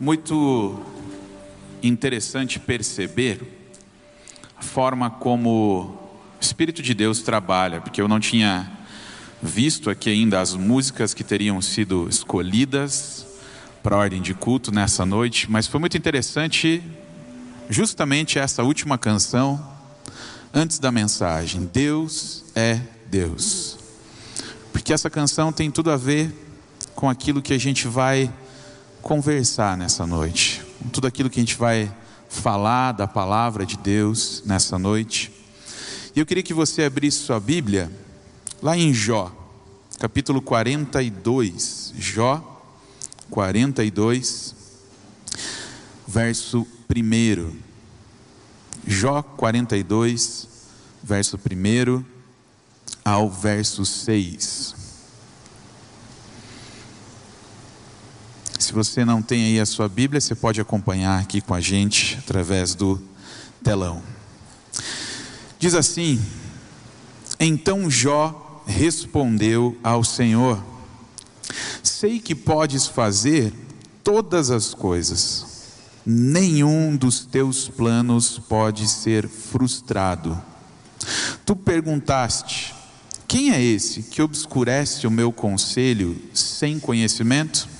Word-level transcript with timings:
muito 0.00 0.80
interessante 1.82 2.58
perceber 2.58 3.38
a 4.56 4.62
forma 4.62 5.10
como 5.10 5.50
o 5.50 6.40
Espírito 6.40 6.82
de 6.82 6.94
Deus 6.94 7.20
trabalha, 7.20 7.82
porque 7.82 8.00
eu 8.00 8.08
não 8.08 8.18
tinha 8.18 8.78
visto 9.42 9.90
aqui 9.90 10.08
ainda 10.08 10.40
as 10.40 10.54
músicas 10.54 11.12
que 11.12 11.22
teriam 11.22 11.60
sido 11.60 12.08
escolhidas 12.08 13.26
para 13.82 13.94
a 13.94 13.98
ordem 13.98 14.22
de 14.22 14.32
culto 14.32 14.72
nessa 14.72 15.04
noite, 15.04 15.50
mas 15.50 15.66
foi 15.66 15.78
muito 15.78 15.98
interessante 15.98 16.82
justamente 17.68 18.38
essa 18.38 18.62
última 18.62 18.96
canção 18.96 19.62
antes 20.52 20.78
da 20.78 20.90
mensagem. 20.90 21.68
Deus 21.70 22.42
é 22.54 22.80
Deus. 23.10 23.78
Porque 24.72 24.94
essa 24.94 25.10
canção 25.10 25.52
tem 25.52 25.70
tudo 25.70 25.90
a 25.90 25.96
ver 25.98 26.32
com 26.94 27.08
aquilo 27.08 27.42
que 27.42 27.52
a 27.52 27.58
gente 27.58 27.86
vai 27.86 28.32
conversar 29.02 29.76
nessa 29.76 30.06
noite, 30.06 30.62
tudo 30.92 31.06
aquilo 31.06 31.30
que 31.30 31.40
a 31.40 31.42
gente 31.42 31.56
vai 31.56 31.90
falar 32.28 32.92
da 32.92 33.08
palavra 33.08 33.66
de 33.66 33.76
Deus 33.76 34.42
nessa 34.46 34.78
noite. 34.78 35.32
E 36.14 36.20
eu 36.20 36.26
queria 36.26 36.42
que 36.42 36.54
você 36.54 36.84
abrisse 36.84 37.18
sua 37.18 37.40
Bíblia 37.40 37.90
lá 38.62 38.76
em 38.76 38.92
Jó, 38.92 39.34
capítulo 39.98 40.40
42. 40.40 41.92
Jó 41.98 42.62
42, 43.30 44.54
verso 46.06 46.66
1. 46.94 47.56
Jó 48.86 49.22
42, 49.22 50.48
verso 51.02 51.36
1 51.38 52.04
ao 53.04 53.30
verso 53.30 53.84
6. 53.84 54.79
Se 58.70 58.74
você 58.74 59.04
não 59.04 59.20
tem 59.20 59.46
aí 59.46 59.58
a 59.58 59.66
sua 59.66 59.88
Bíblia, 59.88 60.20
você 60.20 60.32
pode 60.32 60.60
acompanhar 60.60 61.18
aqui 61.18 61.40
com 61.40 61.52
a 61.52 61.60
gente 61.60 62.16
através 62.20 62.72
do 62.72 63.02
telão. 63.64 64.00
Diz 65.58 65.74
assim: 65.74 66.24
Então 67.40 67.90
Jó 67.90 68.62
respondeu 68.64 69.76
ao 69.82 70.04
Senhor: 70.04 70.62
Sei 71.82 72.20
que 72.20 72.32
podes 72.32 72.86
fazer 72.86 73.52
todas 74.04 74.52
as 74.52 74.72
coisas, 74.72 75.64
nenhum 76.06 76.94
dos 76.94 77.26
teus 77.26 77.66
planos 77.66 78.38
pode 78.38 78.86
ser 78.86 79.26
frustrado. 79.26 80.40
Tu 81.44 81.56
perguntaste: 81.56 82.72
Quem 83.26 83.50
é 83.50 83.60
esse 83.60 84.04
que 84.04 84.22
obscurece 84.22 85.08
o 85.08 85.10
meu 85.10 85.32
conselho 85.32 86.16
sem 86.32 86.78
conhecimento? 86.78 87.79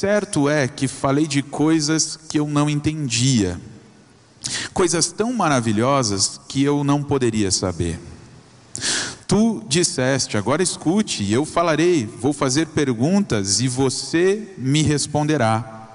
Certo 0.00 0.48
é 0.48 0.66
que 0.66 0.88
falei 0.88 1.26
de 1.26 1.42
coisas 1.42 2.16
que 2.16 2.38
eu 2.38 2.48
não 2.48 2.70
entendia, 2.70 3.60
coisas 4.72 5.12
tão 5.12 5.30
maravilhosas 5.34 6.40
que 6.48 6.62
eu 6.62 6.82
não 6.82 7.02
poderia 7.02 7.50
saber. 7.50 8.00
Tu 9.28 9.62
disseste, 9.68 10.38
agora 10.38 10.62
escute, 10.62 11.22
e 11.22 11.34
eu 11.34 11.44
falarei, 11.44 12.06
vou 12.06 12.32
fazer 12.32 12.68
perguntas 12.68 13.60
e 13.60 13.68
você 13.68 14.54
me 14.56 14.80
responderá. 14.80 15.86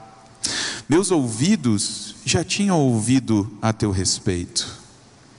Meus 0.88 1.10
ouvidos 1.10 2.16
já 2.24 2.44
tinham 2.44 2.80
ouvido 2.80 3.52
a 3.60 3.74
teu 3.74 3.90
respeito, 3.90 4.68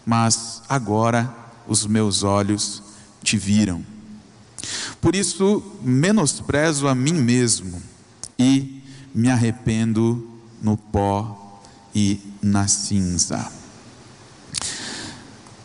mas 0.05 0.61
agora 0.69 1.33
os 1.69 1.86
meus 1.86 2.25
olhos 2.25 2.83
te 3.23 3.39
viram. 3.39 3.86
Por 5.01 5.14
isso, 5.14 5.62
menosprezo 5.84 6.89
a 6.89 6.97
mim 6.97 7.14
mesmo 7.14 7.80
e 8.39 8.83
me 9.15 9.31
arrependo 9.31 10.29
no 10.62 10.77
pó 10.77 11.61
e 11.95 12.20
na 12.42 12.69
cinza. 12.69 13.51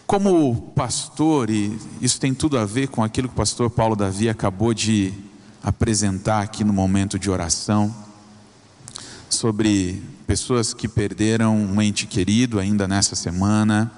Como 0.07 0.73
pastor, 0.75 1.49
e 1.49 1.77
isso 2.01 2.19
tem 2.19 2.33
tudo 2.33 2.57
a 2.57 2.65
ver 2.65 2.87
com 2.89 3.03
aquilo 3.03 3.27
que 3.27 3.33
o 3.33 3.37
pastor 3.37 3.69
Paulo 3.69 3.95
Davi 3.95 4.27
acabou 4.27 4.73
de 4.73 5.13
apresentar 5.63 6.41
aqui 6.41 6.63
no 6.63 6.73
momento 6.73 7.17
de 7.17 7.29
oração, 7.29 7.95
sobre 9.29 10.03
pessoas 10.27 10.73
que 10.73 10.87
perderam 10.87 11.55
um 11.55 11.81
ente 11.81 12.05
querido 12.05 12.59
ainda 12.59 12.87
nessa 12.87 13.15
semana, 13.15 13.91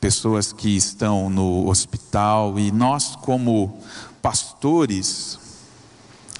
pessoas 0.00 0.52
que 0.52 0.76
estão 0.76 1.30
no 1.30 1.68
hospital, 1.68 2.58
e 2.58 2.70
nós, 2.70 3.16
como 3.16 3.78
pastores, 4.20 5.38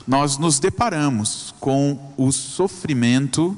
nós 0.07 0.37
nos 0.37 0.59
deparamos 0.59 1.55
com 1.59 1.99
o 2.17 2.31
sofrimento 2.31 3.57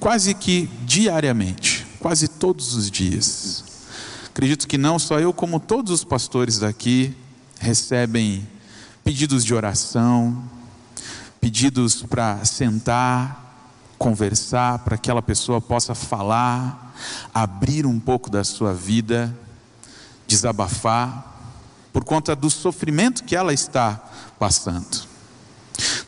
quase 0.00 0.34
que 0.34 0.68
diariamente, 0.84 1.86
quase 1.98 2.28
todos 2.28 2.74
os 2.74 2.90
dias. 2.90 3.64
Acredito 4.26 4.66
que 4.66 4.78
não 4.78 4.98
só 4.98 5.20
eu, 5.20 5.32
como 5.32 5.60
todos 5.60 5.92
os 5.92 6.04
pastores 6.04 6.58
daqui 6.58 7.14
recebem 7.58 8.46
pedidos 9.04 9.44
de 9.44 9.54
oração, 9.54 10.42
pedidos 11.40 12.02
para 12.02 12.44
sentar, 12.44 13.44
conversar, 13.98 14.80
para 14.80 14.96
que 14.96 15.10
aquela 15.10 15.22
pessoa 15.22 15.60
possa 15.60 15.94
falar, 15.94 16.94
abrir 17.32 17.86
um 17.86 18.00
pouco 18.00 18.30
da 18.30 18.42
sua 18.42 18.72
vida, 18.72 19.34
desabafar, 20.26 21.32
por 21.92 22.02
conta 22.02 22.34
do 22.34 22.50
sofrimento 22.50 23.24
que 23.24 23.36
ela 23.36 23.52
está 23.52 24.02
passando. 24.38 25.13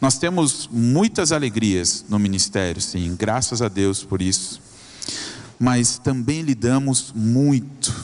Nós 0.00 0.18
temos 0.18 0.68
muitas 0.70 1.32
alegrias 1.32 2.04
no 2.08 2.18
ministério, 2.18 2.82
sim, 2.82 3.16
graças 3.18 3.62
a 3.62 3.68
Deus 3.68 4.04
por 4.04 4.20
isso. 4.20 4.60
Mas 5.58 5.98
também 5.98 6.42
lidamos 6.42 7.12
muito 7.14 7.94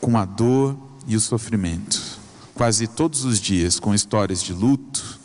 com 0.00 0.18
a 0.18 0.24
dor 0.24 0.76
e 1.06 1.16
o 1.16 1.20
sofrimento, 1.20 2.00
quase 2.54 2.86
todos 2.86 3.24
os 3.24 3.40
dias, 3.40 3.78
com 3.78 3.94
histórias 3.94 4.42
de 4.42 4.52
luto, 4.52 5.18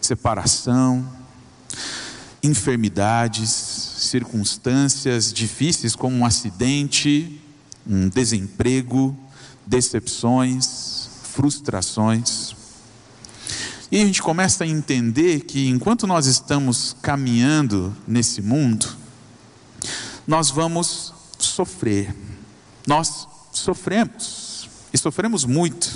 separação, 0.00 1.06
enfermidades, 2.42 3.50
circunstâncias 3.50 5.32
difíceis 5.32 5.96
como 5.96 6.16
um 6.16 6.26
acidente, 6.26 7.40
um 7.86 8.08
desemprego, 8.08 9.16
decepções, 9.66 11.08
frustrações. 11.22 12.54
E 13.92 14.00
a 14.00 14.06
gente 14.06 14.22
começa 14.22 14.64
a 14.64 14.66
entender 14.66 15.40
que 15.40 15.68
enquanto 15.68 16.06
nós 16.06 16.24
estamos 16.24 16.96
caminhando 17.02 17.94
nesse 18.08 18.40
mundo, 18.40 18.88
nós 20.26 20.48
vamos 20.48 21.12
sofrer. 21.38 22.16
Nós 22.86 23.28
sofremos, 23.52 24.66
e 24.94 24.96
sofremos 24.96 25.44
muito. 25.44 25.92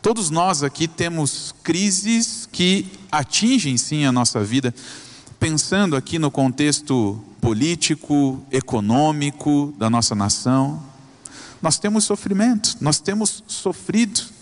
Todos 0.00 0.30
nós 0.30 0.62
aqui 0.62 0.88
temos 0.88 1.54
crises 1.62 2.48
que 2.50 2.86
atingem 3.12 3.76
sim 3.76 4.06
a 4.06 4.10
nossa 4.10 4.42
vida, 4.42 4.74
pensando 5.38 5.94
aqui 5.94 6.18
no 6.18 6.30
contexto 6.30 7.22
político, 7.38 8.42
econômico 8.50 9.74
da 9.76 9.90
nossa 9.90 10.14
nação. 10.14 10.82
Nós 11.60 11.78
temos 11.78 12.04
sofrimento, 12.04 12.78
nós 12.80 12.98
temos 12.98 13.44
sofrido. 13.46 14.37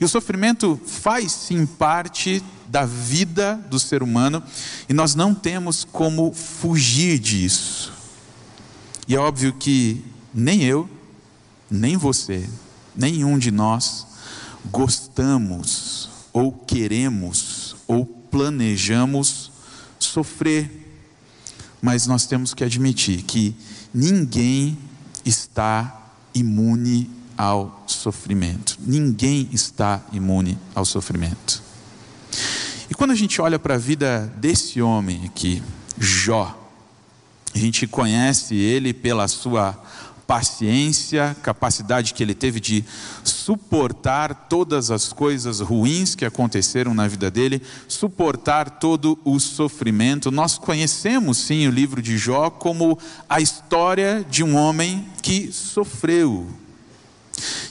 E 0.00 0.04
o 0.04 0.08
sofrimento 0.08 0.80
faz 0.86 1.32
sim 1.32 1.66
parte 1.66 2.42
da 2.68 2.84
vida 2.84 3.56
do 3.68 3.78
ser 3.78 4.02
humano 4.02 4.42
e 4.88 4.92
nós 4.92 5.14
não 5.14 5.34
temos 5.34 5.84
como 5.84 6.32
fugir 6.32 7.18
disso. 7.18 7.92
E 9.08 9.14
é 9.14 9.18
óbvio 9.18 9.52
que 9.52 10.04
nem 10.32 10.62
eu, 10.62 10.88
nem 11.68 11.96
você, 11.96 12.48
nenhum 12.94 13.38
de 13.38 13.50
nós 13.50 14.06
gostamos 14.70 16.08
ou 16.32 16.52
queremos 16.52 17.74
ou 17.86 18.06
planejamos 18.06 19.50
sofrer. 19.98 20.70
Mas 21.82 22.06
nós 22.06 22.26
temos 22.26 22.54
que 22.54 22.62
admitir 22.62 23.22
que 23.22 23.56
ninguém 23.92 24.78
está 25.24 26.12
imune 26.34 27.10
ao 27.40 27.82
sofrimento. 27.86 28.76
Ninguém 28.78 29.48
está 29.50 30.02
imune 30.12 30.58
ao 30.74 30.84
sofrimento. 30.84 31.62
E 32.90 32.94
quando 32.94 33.12
a 33.12 33.14
gente 33.14 33.40
olha 33.40 33.58
para 33.58 33.76
a 33.76 33.78
vida 33.78 34.30
desse 34.36 34.82
homem 34.82 35.22
aqui, 35.24 35.62
Jó, 35.98 36.54
a 37.54 37.58
gente 37.58 37.86
conhece 37.86 38.54
ele 38.54 38.92
pela 38.92 39.26
sua 39.26 39.72
paciência, 40.26 41.34
capacidade 41.42 42.12
que 42.12 42.22
ele 42.22 42.34
teve 42.34 42.60
de 42.60 42.84
suportar 43.24 44.46
todas 44.50 44.90
as 44.90 45.10
coisas 45.10 45.60
ruins 45.60 46.14
que 46.14 46.26
aconteceram 46.26 46.92
na 46.92 47.08
vida 47.08 47.30
dele, 47.30 47.62
suportar 47.88 48.68
todo 48.68 49.18
o 49.24 49.40
sofrimento. 49.40 50.30
Nós 50.30 50.58
conhecemos 50.58 51.38
sim 51.38 51.66
o 51.66 51.70
livro 51.70 52.02
de 52.02 52.18
Jó 52.18 52.50
como 52.50 52.98
a 53.28 53.40
história 53.40 54.24
de 54.28 54.44
um 54.44 54.56
homem 54.56 55.06
que 55.22 55.50
sofreu, 55.50 56.46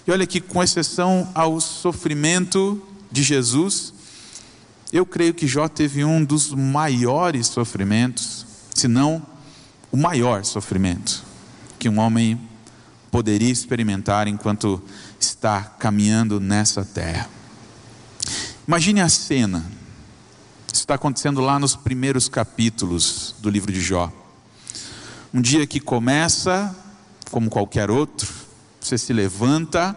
e 0.05 0.11
olha 0.11 0.25
que, 0.25 0.39
com 0.39 0.63
exceção 0.63 1.29
ao 1.33 1.59
sofrimento 1.59 2.81
de 3.11 3.23
Jesus, 3.23 3.93
eu 4.91 5.05
creio 5.05 5.33
que 5.33 5.47
Jó 5.47 5.67
teve 5.67 6.03
um 6.03 6.23
dos 6.23 6.51
maiores 6.51 7.47
sofrimentos, 7.47 8.45
se 8.73 8.87
não 8.87 9.25
o 9.91 9.97
maior 9.97 10.43
sofrimento 10.45 11.23
que 11.79 11.87
um 11.87 11.99
homem 11.99 12.39
poderia 13.09 13.51
experimentar 13.51 14.27
enquanto 14.27 14.81
está 15.19 15.63
caminhando 15.63 16.39
nessa 16.39 16.83
terra. 16.83 17.29
Imagine 18.67 19.01
a 19.01 19.09
cena. 19.09 19.65
Isso 20.71 20.81
está 20.81 20.95
acontecendo 20.95 21.41
lá 21.41 21.57
nos 21.57 21.75
primeiros 21.75 22.29
capítulos 22.29 23.33
do 23.39 23.49
livro 23.49 23.71
de 23.71 23.81
Jó. 23.81 24.11
Um 25.33 25.41
dia 25.41 25.65
que 25.65 25.79
começa, 25.79 26.75
como 27.31 27.49
qualquer 27.49 27.89
outro, 27.89 28.31
você 28.79 28.97
se 28.97 29.13
levanta 29.13 29.95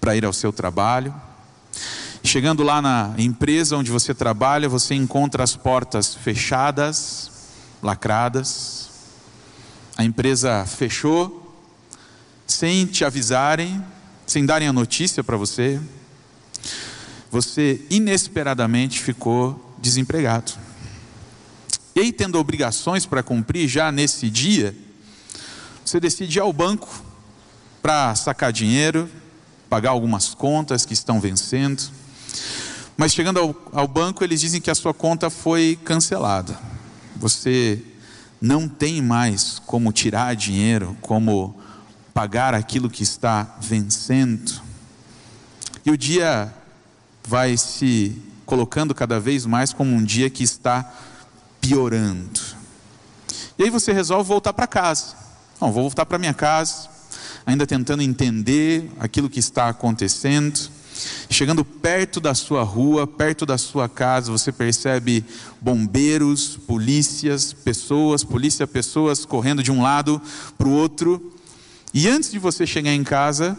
para 0.00 0.16
ir 0.16 0.24
ao 0.24 0.32
seu 0.32 0.52
trabalho. 0.52 1.14
Chegando 2.22 2.62
lá 2.62 2.82
na 2.82 3.14
empresa 3.16 3.76
onde 3.76 3.90
você 3.90 4.12
trabalha, 4.14 4.68
você 4.68 4.94
encontra 4.94 5.42
as 5.42 5.56
portas 5.56 6.14
fechadas, 6.14 7.30
lacradas. 7.82 8.90
A 9.96 10.04
empresa 10.04 10.64
fechou, 10.66 11.56
sem 12.46 12.86
te 12.86 13.04
avisarem, 13.04 13.82
sem 14.26 14.44
darem 14.44 14.68
a 14.68 14.72
notícia 14.72 15.22
para 15.22 15.36
você. 15.36 15.80
Você 17.30 17.84
inesperadamente 17.90 19.00
ficou 19.00 19.74
desempregado. 19.78 20.52
E 21.94 22.00
aí, 22.00 22.12
tendo 22.12 22.38
obrigações 22.38 23.06
para 23.06 23.22
cumprir 23.22 23.68
já 23.68 23.90
nesse 23.90 24.30
dia, 24.30 24.74
você 25.84 25.98
decide 25.98 26.38
ir 26.38 26.40
ao 26.40 26.52
banco 26.52 27.07
para 27.82 28.14
sacar 28.14 28.52
dinheiro, 28.52 29.08
pagar 29.68 29.90
algumas 29.90 30.34
contas 30.34 30.84
que 30.84 30.92
estão 30.92 31.20
vencendo. 31.20 31.82
Mas 32.96 33.12
chegando 33.12 33.38
ao, 33.38 33.54
ao, 33.72 33.86
banco, 33.86 34.24
eles 34.24 34.40
dizem 34.40 34.60
que 34.60 34.70
a 34.70 34.74
sua 34.74 34.92
conta 34.92 35.30
foi 35.30 35.78
cancelada. 35.84 36.58
Você 37.16 37.82
não 38.40 38.68
tem 38.68 39.00
mais 39.00 39.60
como 39.64 39.92
tirar 39.92 40.34
dinheiro, 40.34 40.96
como 41.00 41.54
pagar 42.12 42.54
aquilo 42.54 42.90
que 42.90 43.02
está 43.02 43.56
vencendo. 43.60 44.60
E 45.84 45.90
o 45.90 45.96
dia 45.96 46.52
vai 47.24 47.56
se 47.56 48.20
colocando 48.44 48.94
cada 48.94 49.20
vez 49.20 49.46
mais 49.46 49.72
como 49.72 49.94
um 49.94 50.02
dia 50.02 50.28
que 50.28 50.42
está 50.42 50.92
piorando. 51.60 52.40
E 53.58 53.64
aí 53.64 53.70
você 53.70 53.92
resolve 53.92 54.26
voltar 54.26 54.52
para 54.52 54.66
casa. 54.66 55.14
Não, 55.60 55.72
vou 55.72 55.82
voltar 55.84 56.06
para 56.06 56.18
minha 56.18 56.34
casa, 56.34 56.88
ainda 57.48 57.66
tentando 57.66 58.02
entender 58.02 58.90
aquilo 59.00 59.30
que 59.30 59.40
está 59.40 59.70
acontecendo. 59.70 60.68
Chegando 61.30 61.64
perto 61.64 62.20
da 62.20 62.34
sua 62.34 62.62
rua, 62.62 63.06
perto 63.06 63.46
da 63.46 63.56
sua 63.56 63.88
casa, 63.88 64.30
você 64.30 64.52
percebe 64.52 65.24
bombeiros, 65.58 66.58
polícias, 66.66 67.54
pessoas, 67.54 68.22
polícia, 68.22 68.66
pessoas 68.66 69.24
correndo 69.24 69.62
de 69.62 69.72
um 69.72 69.80
lado 69.80 70.20
para 70.58 70.68
o 70.68 70.72
outro. 70.72 71.32
E 71.94 72.06
antes 72.06 72.30
de 72.30 72.38
você 72.38 72.66
chegar 72.66 72.92
em 72.92 73.02
casa, 73.02 73.56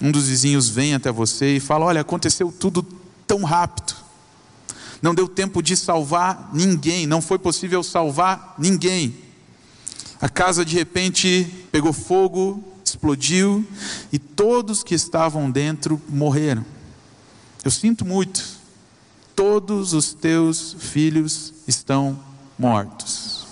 um 0.00 0.12
dos 0.12 0.28
vizinhos 0.28 0.68
vem 0.68 0.94
até 0.94 1.10
você 1.10 1.56
e 1.56 1.60
fala: 1.60 1.86
Olha, 1.86 2.02
aconteceu 2.02 2.52
tudo 2.52 2.86
tão 3.26 3.42
rápido. 3.42 3.92
Não 5.02 5.16
deu 5.16 5.26
tempo 5.26 5.60
de 5.60 5.76
salvar 5.76 6.50
ninguém, 6.52 7.08
não 7.08 7.20
foi 7.20 7.40
possível 7.40 7.82
salvar 7.82 8.54
ninguém. 8.56 9.16
A 10.20 10.28
casa 10.28 10.64
de 10.64 10.76
repente 10.76 11.50
pegou 11.72 11.92
fogo, 11.92 12.69
explodiu 12.90 13.64
e 14.12 14.18
todos 14.18 14.82
que 14.82 14.94
estavam 14.94 15.50
dentro 15.50 16.00
morreram. 16.08 16.64
Eu 17.64 17.70
sinto 17.70 18.04
muito, 18.04 18.44
todos 19.34 19.92
os 19.92 20.12
teus 20.12 20.76
filhos 20.78 21.52
estão 21.66 22.18
mortos. 22.58 23.46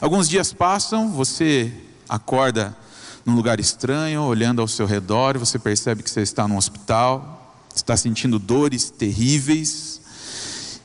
Alguns 0.00 0.28
dias 0.28 0.52
passam, 0.52 1.10
você 1.10 1.72
acorda 2.08 2.76
num 3.24 3.34
lugar 3.34 3.58
estranho, 3.58 4.22
olhando 4.22 4.62
ao 4.62 4.68
seu 4.68 4.86
redor, 4.86 5.36
você 5.36 5.58
percebe 5.58 6.02
que 6.02 6.10
você 6.10 6.20
está 6.20 6.46
num 6.46 6.56
hospital, 6.56 7.64
está 7.74 7.96
sentindo 7.96 8.38
dores 8.38 8.90
terríveis 8.90 10.00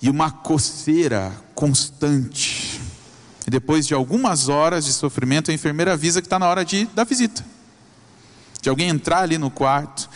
e 0.01 0.09
uma 0.09 0.31
coceira 0.31 1.31
constante 1.53 2.50
depois 3.49 3.87
de 3.87 3.93
algumas 3.93 4.49
horas 4.49 4.85
de 4.85 4.93
sofrimento, 4.93 5.49
a 5.49 5.53
enfermeira 5.53 5.93
avisa 5.93 6.21
que 6.21 6.27
está 6.27 6.37
na 6.37 6.47
hora 6.47 6.63
de 6.63 6.85
da 6.93 7.03
visita. 7.03 7.43
De 8.61 8.69
alguém 8.69 8.89
entrar 8.89 9.23
ali 9.23 9.37
no 9.37 9.49
quarto. 9.49 10.07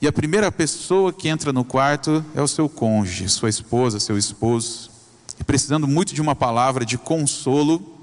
E 0.00 0.08
a 0.08 0.12
primeira 0.12 0.50
pessoa 0.50 1.12
que 1.12 1.28
entra 1.28 1.52
no 1.52 1.64
quarto 1.64 2.24
é 2.34 2.40
o 2.40 2.48
seu 2.48 2.68
cônjuge, 2.68 3.28
sua 3.28 3.50
esposa, 3.50 4.00
seu 4.00 4.16
esposo. 4.16 4.90
E 5.38 5.44
precisando 5.44 5.86
muito 5.86 6.14
de 6.14 6.22
uma 6.22 6.34
palavra 6.34 6.84
de 6.84 6.96
consolo 6.96 7.98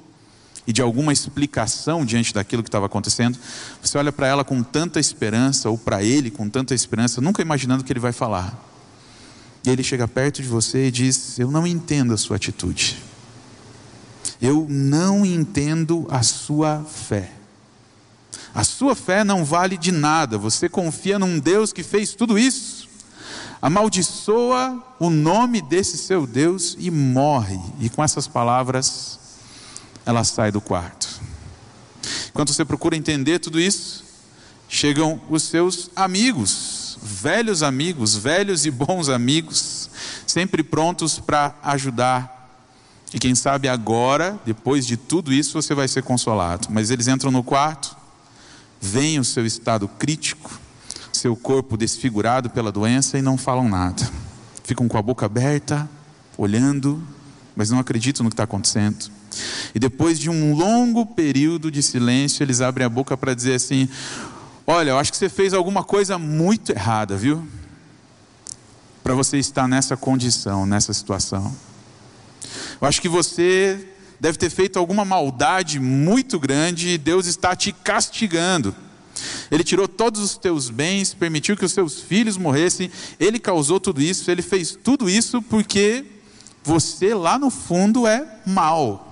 e 0.67 0.73
de 0.73 0.81
alguma 0.81 1.13
explicação 1.13 2.05
diante 2.05 2.33
daquilo 2.33 2.61
que 2.61 2.67
estava 2.67 2.85
acontecendo, 2.85 3.39
você 3.81 3.97
olha 3.97 4.11
para 4.11 4.27
ela 4.27 4.43
com 4.43 4.61
tanta 4.61 4.99
esperança, 4.99 5.69
ou 5.69 5.77
para 5.77 6.03
ele 6.03 6.29
com 6.29 6.49
tanta 6.49 6.75
esperança, 6.75 7.21
nunca 7.21 7.41
imaginando 7.41 7.81
o 7.81 7.85
que 7.85 7.93
ele 7.93 7.99
vai 7.99 8.11
falar. 8.11 8.55
E 9.65 9.69
ele 9.69 9.81
chega 9.81 10.07
perto 10.07 10.41
de 10.41 10.47
você 10.47 10.87
e 10.87 10.91
diz: 10.91 11.39
Eu 11.39 11.49
não 11.49 11.65
entendo 11.65 12.13
a 12.13 12.17
sua 12.17 12.35
atitude. 12.35 12.97
Eu 14.41 14.65
não 14.69 15.25
entendo 15.25 16.05
a 16.09 16.21
sua 16.21 16.83
fé. 16.83 17.31
A 18.53 18.63
sua 18.63 18.95
fé 18.95 19.23
não 19.23 19.43
vale 19.43 19.77
de 19.77 19.91
nada. 19.91 20.37
Você 20.37 20.67
confia 20.69 21.19
num 21.19 21.39
Deus 21.39 21.73
que 21.73 21.83
fez 21.83 22.13
tudo 22.13 22.37
isso. 22.37 22.87
Amaldiçoa 23.61 24.83
o 24.99 25.09
nome 25.09 25.61
desse 25.61 25.97
seu 25.97 26.27
Deus 26.27 26.75
e 26.79 26.91
morre. 26.91 27.59
E 27.79 27.89
com 27.89 28.03
essas 28.03 28.27
palavras, 28.27 29.19
ela 30.05 30.23
sai 30.23 30.51
do 30.51 30.61
quarto. 30.61 31.07
Enquanto 32.29 32.53
você 32.53 32.63
procura 32.63 32.95
entender 32.95 33.39
tudo 33.39 33.59
isso, 33.59 34.03
chegam 34.69 35.19
os 35.29 35.43
seus 35.43 35.89
amigos, 35.95 36.97
velhos 37.01 37.63
amigos, 37.63 38.15
velhos 38.15 38.65
e 38.65 38.71
bons 38.71 39.09
amigos, 39.09 39.89
sempre 40.25 40.61
prontos 40.61 41.19
para 41.19 41.55
ajudar 41.63 42.36
e 43.13 43.19
quem 43.19 43.33
sabe 43.35 43.69
agora, 43.69 44.37
depois 44.45 44.85
de 44.85 44.97
tudo 44.97 45.31
isso, 45.31 45.61
você 45.61 45.73
vai 45.73 45.87
ser 45.87 46.03
consolado. 46.03 46.67
Mas 46.69 46.91
eles 46.91 47.07
entram 47.07 47.31
no 47.31 47.41
quarto, 47.41 47.95
veem 48.81 49.19
o 49.19 49.23
seu 49.23 49.45
estado 49.45 49.87
crítico, 49.87 50.59
seu 51.13 51.35
corpo 51.35 51.77
desfigurado 51.77 52.49
pela 52.49 52.71
doença 52.71 53.17
e 53.17 53.21
não 53.21 53.37
falam 53.37 53.69
nada. 53.69 54.07
Ficam 54.63 54.87
com 54.87 54.97
a 54.97 55.01
boca 55.01 55.25
aberta, 55.25 55.89
olhando, 56.37 57.01
mas 57.55 57.69
não 57.69 57.79
acreditam 57.79 58.25
no 58.25 58.29
que 58.29 58.33
está 58.33 58.43
acontecendo. 58.43 59.09
E 59.73 59.79
depois 59.79 60.19
de 60.19 60.29
um 60.29 60.53
longo 60.53 61.05
período 61.05 61.71
de 61.71 61.81
silêncio, 61.81 62.43
eles 62.43 62.59
abrem 62.59 62.85
a 62.85 62.89
boca 62.89 63.15
para 63.15 63.33
dizer 63.33 63.55
assim: 63.55 63.87
Olha, 64.65 64.91
eu 64.91 64.99
acho 64.99 65.11
que 65.11 65.17
você 65.17 65.29
fez 65.29 65.53
alguma 65.53 65.83
coisa 65.83 66.17
muito 66.17 66.71
errada, 66.71 67.15
viu? 67.15 67.47
Para 69.01 69.13
você 69.13 69.37
estar 69.37 69.67
nessa 69.67 69.95
condição, 69.95 70.65
nessa 70.65 70.91
situação. 70.91 71.55
Eu 72.81 72.87
acho 72.87 73.01
que 73.01 73.09
você 73.09 73.87
deve 74.19 74.37
ter 74.37 74.49
feito 74.49 74.77
alguma 74.77 75.05
maldade 75.05 75.79
muito 75.79 76.39
grande 76.39 76.89
e 76.89 76.97
Deus 76.97 77.25
está 77.25 77.55
te 77.55 77.71
castigando. 77.71 78.75
Ele 79.49 79.63
tirou 79.63 79.87
todos 79.87 80.21
os 80.21 80.37
teus 80.37 80.69
bens, 80.69 81.13
permitiu 81.13 81.57
que 81.57 81.65
os 81.65 81.71
seus 81.71 81.99
filhos 81.99 82.37
morressem, 82.37 82.91
ele 83.19 83.39
causou 83.39 83.79
tudo 83.79 84.01
isso, 84.01 84.29
ele 84.29 84.41
fez 84.41 84.77
tudo 84.81 85.09
isso 85.09 85.41
porque 85.41 86.05
você 86.63 87.13
lá 87.13 87.39
no 87.39 87.49
fundo 87.49 88.05
é 88.05 88.41
mal. 88.45 89.05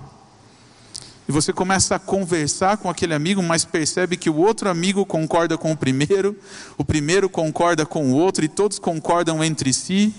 E 1.28 1.32
você 1.32 1.52
começa 1.52 1.96
a 1.96 1.98
conversar 1.98 2.76
com 2.76 2.88
aquele 2.88 3.12
amigo, 3.12 3.42
mas 3.42 3.64
percebe 3.64 4.16
que 4.16 4.30
o 4.30 4.36
outro 4.36 4.68
amigo 4.68 5.04
concorda 5.04 5.58
com 5.58 5.72
o 5.72 5.76
primeiro, 5.76 6.36
o 6.78 6.84
primeiro 6.84 7.28
concorda 7.28 7.84
com 7.84 8.12
o 8.12 8.14
outro, 8.14 8.44
e 8.44 8.48
todos 8.48 8.78
concordam 8.78 9.42
entre 9.42 9.72
si 9.72 10.14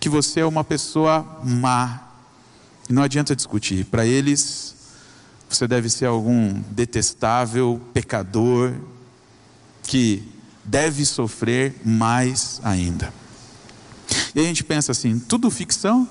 que 0.00 0.08
você 0.08 0.40
é 0.40 0.46
uma 0.46 0.64
pessoa 0.64 1.40
má. 1.44 2.07
E 2.88 2.92
não 2.92 3.02
adianta 3.02 3.36
discutir. 3.36 3.84
Para 3.84 4.06
eles, 4.06 4.74
você 5.48 5.68
deve 5.68 5.90
ser 5.90 6.06
algum 6.06 6.60
detestável 6.70 7.80
pecador 7.92 8.74
que 9.82 10.22
deve 10.64 11.04
sofrer 11.04 11.74
mais 11.84 12.60
ainda. 12.64 13.12
E 14.34 14.40
a 14.40 14.42
gente 14.42 14.64
pensa 14.64 14.92
assim: 14.92 15.18
tudo 15.18 15.50
ficção 15.50 16.08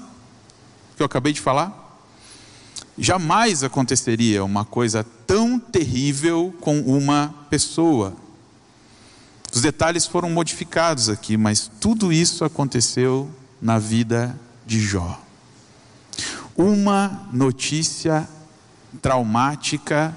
que 0.95 1.01
eu 1.01 1.05
acabei 1.05 1.33
de 1.33 1.41
falar? 1.41 1.85
Jamais 2.97 3.63
aconteceria 3.63 4.43
uma 4.43 4.65
coisa 4.65 5.03
tão 5.25 5.59
terrível 5.59 6.53
com 6.59 6.79
uma 6.81 7.33
pessoa. 7.49 8.15
Os 9.53 9.61
detalhes 9.61 10.05
foram 10.05 10.29
modificados 10.29 11.09
aqui, 11.09 11.37
mas 11.37 11.71
tudo 11.79 12.11
isso 12.11 12.43
aconteceu 12.43 13.29
na 13.61 13.79
vida 13.79 14.37
de 14.65 14.79
Jó 14.79 15.26
uma 16.57 17.27
notícia 17.31 18.27
traumática, 19.01 20.15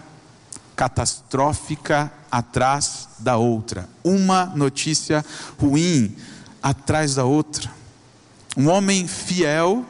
catastrófica 0.75 2.11
atrás 2.31 3.09
da 3.19 3.37
outra, 3.37 3.89
uma 4.03 4.47
notícia 4.47 5.25
ruim 5.59 6.17
atrás 6.63 7.15
da 7.17 7.25
outra. 7.25 7.71
Um 8.57 8.69
homem 8.69 9.07
fiel 9.07 9.85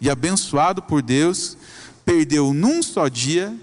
e 0.00 0.08
abençoado 0.08 0.80
por 0.80 1.02
Deus, 1.02 1.56
perdeu 2.04 2.54
num 2.54 2.82
só 2.82 3.08
dia 3.08 3.54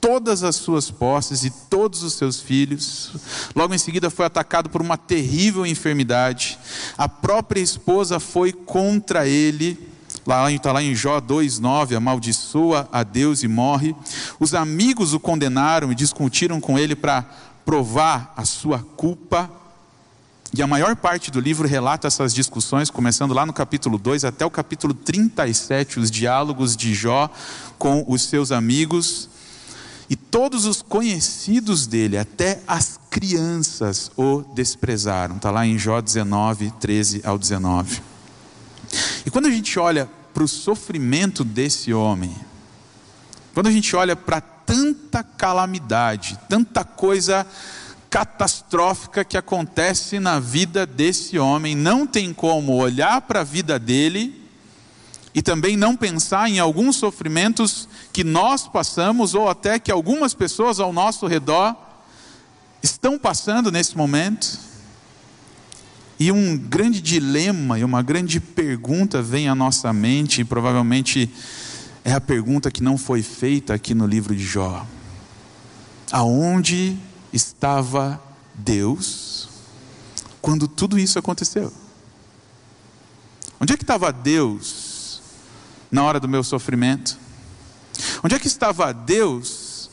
todas 0.00 0.42
as 0.42 0.56
suas 0.56 0.90
posses 0.90 1.44
e 1.44 1.50
todos 1.50 2.02
os 2.02 2.14
seus 2.14 2.40
filhos. 2.40 3.12
Logo 3.54 3.74
em 3.74 3.78
seguida 3.78 4.10
foi 4.10 4.26
atacado 4.26 4.70
por 4.70 4.80
uma 4.80 4.96
terrível 4.96 5.66
enfermidade. 5.66 6.58
A 6.96 7.08
própria 7.08 7.60
esposa 7.60 8.18
foi 8.20 8.52
contra 8.52 9.26
ele. 9.26 9.87
Lá 10.26 10.50
está 10.50 10.72
lá 10.72 10.82
em 10.82 10.94
Jó 10.94 11.20
2,9, 11.20 11.96
amaldiçoa 11.96 12.88
a 12.92 13.02
Deus 13.02 13.42
e 13.42 13.48
morre. 13.48 13.94
Os 14.38 14.54
amigos 14.54 15.14
o 15.14 15.20
condenaram 15.20 15.90
e 15.90 15.94
discutiram 15.94 16.60
com 16.60 16.78
ele 16.78 16.94
para 16.94 17.24
provar 17.64 18.32
a 18.36 18.44
sua 18.44 18.78
culpa. 18.78 19.50
E 20.54 20.62
a 20.62 20.66
maior 20.66 20.96
parte 20.96 21.30
do 21.30 21.40
livro 21.40 21.68
relata 21.68 22.06
essas 22.06 22.32
discussões, 22.34 22.88
começando 22.88 23.34
lá 23.34 23.44
no 23.44 23.52
capítulo 23.52 23.98
2 23.98 24.24
até 24.24 24.44
o 24.46 24.50
capítulo 24.50 24.94
37, 24.94 26.00
os 26.00 26.10
diálogos 26.10 26.74
de 26.74 26.94
Jó 26.94 27.30
com 27.78 28.04
os 28.08 28.22
seus 28.22 28.50
amigos. 28.50 29.28
E 30.10 30.16
todos 30.16 30.64
os 30.64 30.80
conhecidos 30.80 31.86
dele, 31.86 32.16
até 32.16 32.62
as 32.66 32.98
crianças, 33.10 34.10
o 34.16 34.42
desprezaram. 34.54 35.36
Está 35.36 35.50
lá 35.50 35.66
em 35.66 35.78
Jó 35.78 36.00
19, 36.00 36.70
13 36.80 37.20
ao 37.24 37.38
19. 37.38 38.00
E 39.24 39.30
quando 39.30 39.46
a 39.46 39.50
gente 39.50 39.78
olha 39.78 40.08
para 40.32 40.42
o 40.42 40.48
sofrimento 40.48 41.44
desse 41.44 41.92
homem, 41.92 42.34
quando 43.54 43.66
a 43.66 43.72
gente 43.72 43.94
olha 43.96 44.14
para 44.14 44.40
tanta 44.40 45.22
calamidade, 45.22 46.38
tanta 46.48 46.84
coisa 46.84 47.46
catastrófica 48.10 49.24
que 49.24 49.36
acontece 49.36 50.18
na 50.18 50.40
vida 50.40 50.86
desse 50.86 51.38
homem, 51.38 51.74
não 51.74 52.06
tem 52.06 52.32
como 52.32 52.74
olhar 52.76 53.20
para 53.22 53.40
a 53.40 53.44
vida 53.44 53.78
dele 53.78 54.48
e 55.34 55.42
também 55.42 55.76
não 55.76 55.96
pensar 55.96 56.48
em 56.48 56.58
alguns 56.58 56.96
sofrimentos 56.96 57.88
que 58.12 58.24
nós 58.24 58.66
passamos 58.66 59.34
ou 59.34 59.48
até 59.48 59.78
que 59.78 59.90
algumas 59.90 60.34
pessoas 60.34 60.80
ao 60.80 60.92
nosso 60.92 61.26
redor 61.26 61.76
estão 62.82 63.18
passando 63.18 63.70
nesse 63.70 63.96
momento. 63.96 64.67
E 66.18 66.32
um 66.32 66.56
grande 66.56 67.00
dilema 67.00 67.78
e 67.78 67.84
uma 67.84 68.02
grande 68.02 68.40
pergunta 68.40 69.22
vem 69.22 69.48
à 69.48 69.54
nossa 69.54 69.92
mente, 69.92 70.40
e 70.40 70.44
provavelmente 70.44 71.30
é 72.04 72.12
a 72.12 72.20
pergunta 72.20 72.70
que 72.70 72.82
não 72.82 72.98
foi 72.98 73.22
feita 73.22 73.74
aqui 73.74 73.94
no 73.94 74.06
livro 74.06 74.34
de 74.34 74.44
Jó: 74.44 74.84
Aonde 76.10 76.98
estava 77.32 78.20
Deus 78.52 79.48
quando 80.42 80.66
tudo 80.66 80.98
isso 80.98 81.18
aconteceu? 81.18 81.72
Onde 83.60 83.72
é 83.72 83.76
que 83.76 83.84
estava 83.84 84.12
Deus 84.12 85.20
na 85.90 86.02
hora 86.02 86.18
do 86.18 86.28
meu 86.28 86.42
sofrimento? 86.42 87.18
Onde 88.24 88.34
é 88.34 88.38
que 88.38 88.46
estava 88.46 88.92
Deus 88.92 89.90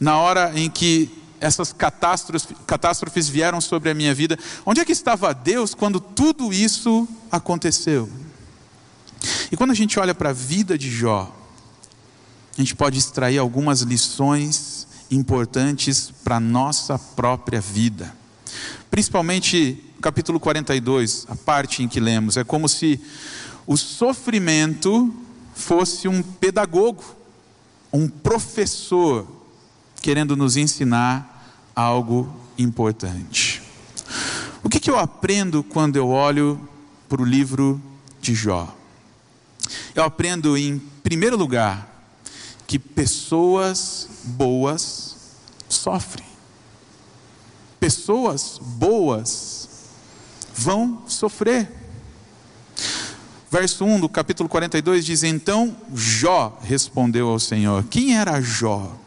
na 0.00 0.16
hora 0.18 0.52
em 0.58 0.70
que 0.70 1.10
essas 1.40 1.72
catástrofes, 1.72 2.48
catástrofes 2.66 3.28
vieram 3.28 3.60
sobre 3.60 3.90
a 3.90 3.94
minha 3.94 4.14
vida? 4.14 4.38
Onde 4.64 4.80
é 4.80 4.84
que 4.84 4.92
estava 4.92 5.32
Deus 5.32 5.74
quando 5.74 5.98
tudo 5.98 6.52
isso 6.52 7.08
aconteceu? 7.30 8.08
E 9.50 9.56
quando 9.56 9.70
a 9.70 9.74
gente 9.74 9.98
olha 9.98 10.14
para 10.14 10.30
a 10.30 10.34
vida 10.34 10.78
de 10.78 10.90
Jó, 10.90 11.34
a 12.56 12.60
gente 12.60 12.76
pode 12.76 12.98
extrair 12.98 13.38
algumas 13.38 13.80
lições 13.80 14.86
importantes 15.10 16.12
para 16.22 16.36
a 16.36 16.40
nossa 16.40 16.98
própria 16.98 17.60
vida. 17.60 18.14
Principalmente 18.90 19.82
capítulo 20.00 20.40
42, 20.40 21.26
a 21.28 21.36
parte 21.36 21.82
em 21.82 21.88
que 21.88 22.00
lemos, 22.00 22.36
é 22.36 22.44
como 22.44 22.68
se 22.68 23.00
o 23.66 23.76
sofrimento 23.76 25.14
fosse 25.54 26.08
um 26.08 26.22
pedagogo, 26.22 27.04
um 27.92 28.08
professor 28.08 29.26
querendo 30.00 30.36
nos 30.36 30.56
ensinar 30.56 31.29
algo 31.80 32.28
importante. 32.58 33.62
O 34.62 34.68
que, 34.68 34.78
que 34.78 34.90
eu 34.90 34.98
aprendo 34.98 35.62
quando 35.62 35.96
eu 35.96 36.08
olho 36.08 36.60
para 37.08 37.22
o 37.22 37.24
livro 37.24 37.80
de 38.20 38.34
Jó? 38.34 38.74
Eu 39.94 40.04
aprendo, 40.04 40.56
em 40.56 40.78
primeiro 41.02 41.36
lugar, 41.36 41.88
que 42.66 42.78
pessoas 42.78 44.08
boas 44.24 45.16
sofrem. 45.68 46.26
Pessoas 47.78 48.60
boas 48.60 49.68
vão 50.54 51.02
sofrer. 51.06 51.68
Verso 53.50 53.84
1 53.84 54.00
do 54.00 54.08
capítulo 54.08 54.48
42 54.48 55.04
diz: 55.04 55.22
Então 55.22 55.74
Jó 55.94 56.58
respondeu 56.62 57.28
ao 57.28 57.40
Senhor. 57.40 57.84
Quem 57.84 58.16
era 58.16 58.40
Jó? 58.40 58.99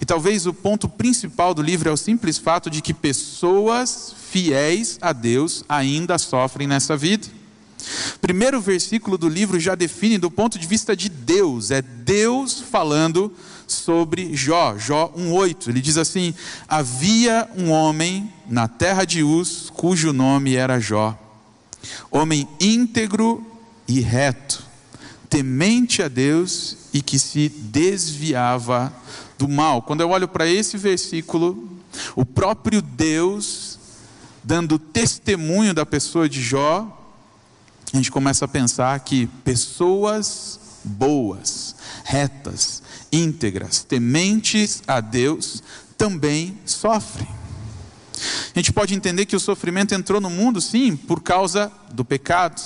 E 0.00 0.04
talvez 0.04 0.46
o 0.46 0.54
ponto 0.54 0.88
principal 0.88 1.52
do 1.52 1.62
livro 1.62 1.88
é 1.88 1.92
o 1.92 1.96
simples 1.96 2.38
fato 2.38 2.70
de 2.70 2.80
que 2.80 2.94
pessoas 2.94 4.14
fiéis 4.30 4.98
a 5.00 5.12
Deus 5.12 5.64
ainda 5.68 6.18
sofrem 6.18 6.68
nessa 6.68 6.96
vida. 6.96 7.26
Primeiro 8.20 8.60
versículo 8.60 9.16
do 9.16 9.28
livro 9.28 9.58
já 9.58 9.74
define 9.74 10.18
do 10.18 10.30
ponto 10.30 10.58
de 10.58 10.66
vista 10.66 10.96
de 10.96 11.08
Deus, 11.08 11.70
é 11.70 11.80
Deus 11.80 12.60
falando 12.60 13.32
sobre 13.66 14.34
Jó, 14.34 14.76
Jó 14.76 15.12
1:8. 15.16 15.68
Ele 15.68 15.80
diz 15.80 15.96
assim: 15.96 16.34
Havia 16.66 17.48
um 17.56 17.70
homem 17.70 18.32
na 18.48 18.66
terra 18.66 19.04
de 19.04 19.22
Uz, 19.22 19.70
cujo 19.70 20.12
nome 20.12 20.54
era 20.54 20.80
Jó, 20.80 21.16
homem 22.10 22.48
íntegro 22.60 23.46
e 23.86 24.00
reto, 24.00 24.64
temente 25.30 26.02
a 26.02 26.08
Deus 26.08 26.76
e 26.92 27.00
que 27.00 27.18
se 27.18 27.48
desviava 27.48 28.92
do 29.38 29.48
mal. 29.48 29.80
Quando 29.80 30.00
eu 30.00 30.10
olho 30.10 30.26
para 30.28 30.46
esse 30.46 30.76
versículo, 30.76 31.68
o 32.16 32.26
próprio 32.26 32.82
Deus 32.82 33.78
dando 34.42 34.78
testemunho 34.78 35.72
da 35.72 35.86
pessoa 35.86 36.28
de 36.28 36.42
Jó, 36.42 36.94
a 37.92 37.96
gente 37.96 38.10
começa 38.10 38.44
a 38.44 38.48
pensar 38.48 38.98
que 39.00 39.26
pessoas 39.44 40.58
boas, 40.84 41.74
retas, 42.04 42.82
íntegras, 43.12 43.82
tementes 43.82 44.82
a 44.86 45.00
Deus, 45.00 45.62
também 45.96 46.58
sofrem. 46.64 47.28
A 48.54 48.58
gente 48.58 48.72
pode 48.72 48.94
entender 48.94 49.26
que 49.26 49.36
o 49.36 49.40
sofrimento 49.40 49.94
entrou 49.94 50.20
no 50.20 50.30
mundo, 50.30 50.60
sim, 50.60 50.96
por 50.96 51.22
causa 51.22 51.70
do 51.92 52.04
pecado. 52.04 52.60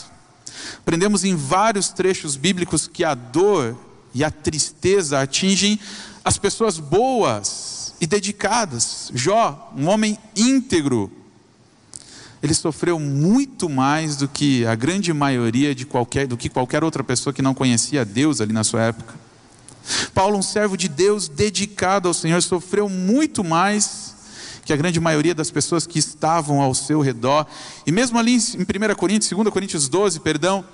Aprendemos 0.78 1.24
em 1.24 1.34
vários 1.34 1.90
trechos 1.90 2.36
bíblicos 2.36 2.86
que 2.86 3.04
a 3.04 3.14
dor 3.14 3.76
e 4.14 4.22
a 4.22 4.30
tristeza 4.30 5.20
atingem 5.20 5.78
as 6.24 6.38
pessoas 6.38 6.78
boas 6.78 7.94
e 8.00 8.06
dedicadas. 8.06 9.10
Jó, 9.14 9.72
um 9.76 9.88
homem 9.88 10.18
íntegro, 10.36 11.10
ele 12.42 12.54
sofreu 12.54 12.98
muito 12.98 13.68
mais 13.68 14.16
do 14.16 14.26
que 14.28 14.66
a 14.66 14.74
grande 14.74 15.12
maioria 15.12 15.74
de 15.74 15.86
qualquer, 15.86 16.26
do 16.26 16.36
que 16.36 16.48
qualquer 16.48 16.82
outra 16.82 17.04
pessoa 17.04 17.32
que 17.32 17.42
não 17.42 17.54
conhecia 17.54 18.04
Deus 18.04 18.40
ali 18.40 18.52
na 18.52 18.64
sua 18.64 18.82
época. 18.82 19.14
Paulo, 20.14 20.38
um 20.38 20.42
servo 20.42 20.76
de 20.76 20.88
Deus 20.88 21.28
dedicado 21.28 22.08
ao 22.08 22.14
Senhor, 22.14 22.40
sofreu 22.42 22.88
muito 22.88 23.42
mais 23.42 24.12
que 24.64 24.72
a 24.72 24.76
grande 24.76 25.00
maioria 25.00 25.34
das 25.34 25.50
pessoas 25.50 25.86
que 25.86 25.98
estavam 25.98 26.60
ao 26.60 26.74
seu 26.74 27.00
redor. 27.00 27.46
E 27.86 27.92
mesmo 27.92 28.18
ali 28.18 28.34
em 28.34 28.36
1 28.36 28.94
Coríntios, 28.96 29.30
2 29.30 29.48
Coríntios 29.50 29.88
12, 29.88 30.20
perdão, 30.20 30.64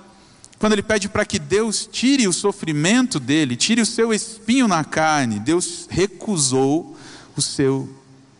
quando 0.59 0.73
ele 0.73 0.83
pede 0.83 1.07
para 1.07 1.25
que 1.25 1.39
Deus 1.39 1.87
tire 1.89 2.27
o 2.27 2.33
sofrimento 2.33 3.17
dele, 3.17 3.55
tire 3.55 3.81
o 3.81 3.85
seu 3.85 4.13
espinho 4.13 4.67
na 4.67 4.83
carne, 4.83 5.39
Deus 5.39 5.87
recusou 5.89 6.97
o 7.35 7.41
seu 7.41 7.89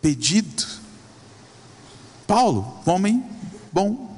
pedido. 0.02 0.64
Paulo, 2.26 2.78
homem 2.84 3.24
bom. 3.72 4.14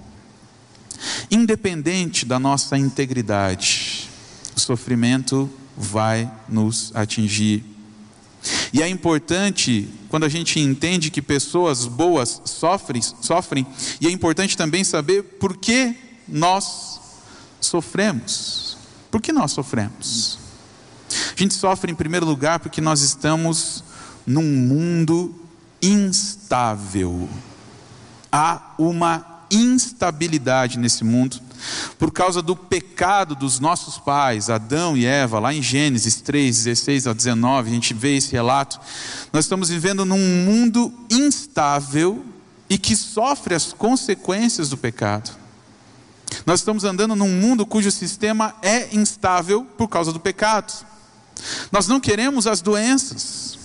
Independente 1.30 2.26
da 2.26 2.40
nossa 2.40 2.76
integridade, 2.76 4.10
o 4.56 4.60
sofrimento 4.60 5.48
vai 5.76 6.30
nos 6.48 6.90
atingir. 6.94 7.64
E 8.72 8.82
é 8.82 8.88
importante, 8.88 9.88
quando 10.08 10.24
a 10.24 10.28
gente 10.28 10.58
entende 10.58 11.10
que 11.10 11.22
pessoas 11.22 11.86
boas 11.86 12.42
sofrem, 12.44 13.00
sofrem, 13.00 13.64
e 14.00 14.08
é 14.08 14.10
importante 14.10 14.56
também 14.56 14.82
saber 14.82 15.22
por 15.22 15.56
que 15.56 15.94
nós 16.26 16.91
sofremos. 17.66 18.76
Por 19.10 19.20
que 19.20 19.32
nós 19.32 19.52
sofremos? 19.52 20.38
A 21.36 21.40
gente 21.40 21.54
sofre 21.54 21.92
em 21.92 21.94
primeiro 21.94 22.26
lugar 22.26 22.60
porque 22.60 22.80
nós 22.80 23.00
estamos 23.02 23.84
num 24.26 24.42
mundo 24.42 25.34
instável 25.82 27.28
há 28.32 28.74
uma 28.78 29.44
instabilidade 29.50 30.78
nesse 30.78 31.04
mundo 31.04 31.38
por 31.98 32.10
causa 32.10 32.40
do 32.40 32.56
pecado 32.56 33.36
dos 33.36 33.60
nossos 33.60 33.98
pais, 33.98 34.50
Adão 34.50 34.96
e 34.96 35.04
Eva, 35.04 35.38
lá 35.38 35.54
em 35.54 35.62
Gênesis 35.62 36.20
3, 36.20 36.64
16 36.64 37.06
a 37.06 37.12
19, 37.12 37.70
a 37.70 37.74
gente 37.74 37.94
vê 37.94 38.16
esse 38.16 38.32
relato. 38.32 38.80
Nós 39.32 39.44
estamos 39.44 39.68
vivendo 39.68 40.04
num 40.04 40.18
mundo 40.44 40.92
instável 41.08 42.24
e 42.68 42.76
que 42.78 42.96
sofre 42.96 43.54
as 43.54 43.72
consequências 43.72 44.70
do 44.70 44.76
pecado. 44.76 45.30
Nós 46.46 46.60
estamos 46.60 46.84
andando 46.84 47.16
num 47.16 47.28
mundo 47.28 47.66
cujo 47.66 47.90
sistema 47.90 48.54
é 48.62 48.94
instável 48.94 49.64
por 49.76 49.88
causa 49.88 50.12
do 50.12 50.20
pecado. 50.20 50.72
Nós 51.70 51.88
não 51.88 52.00
queremos 52.00 52.46
as 52.46 52.60
doenças, 52.60 53.58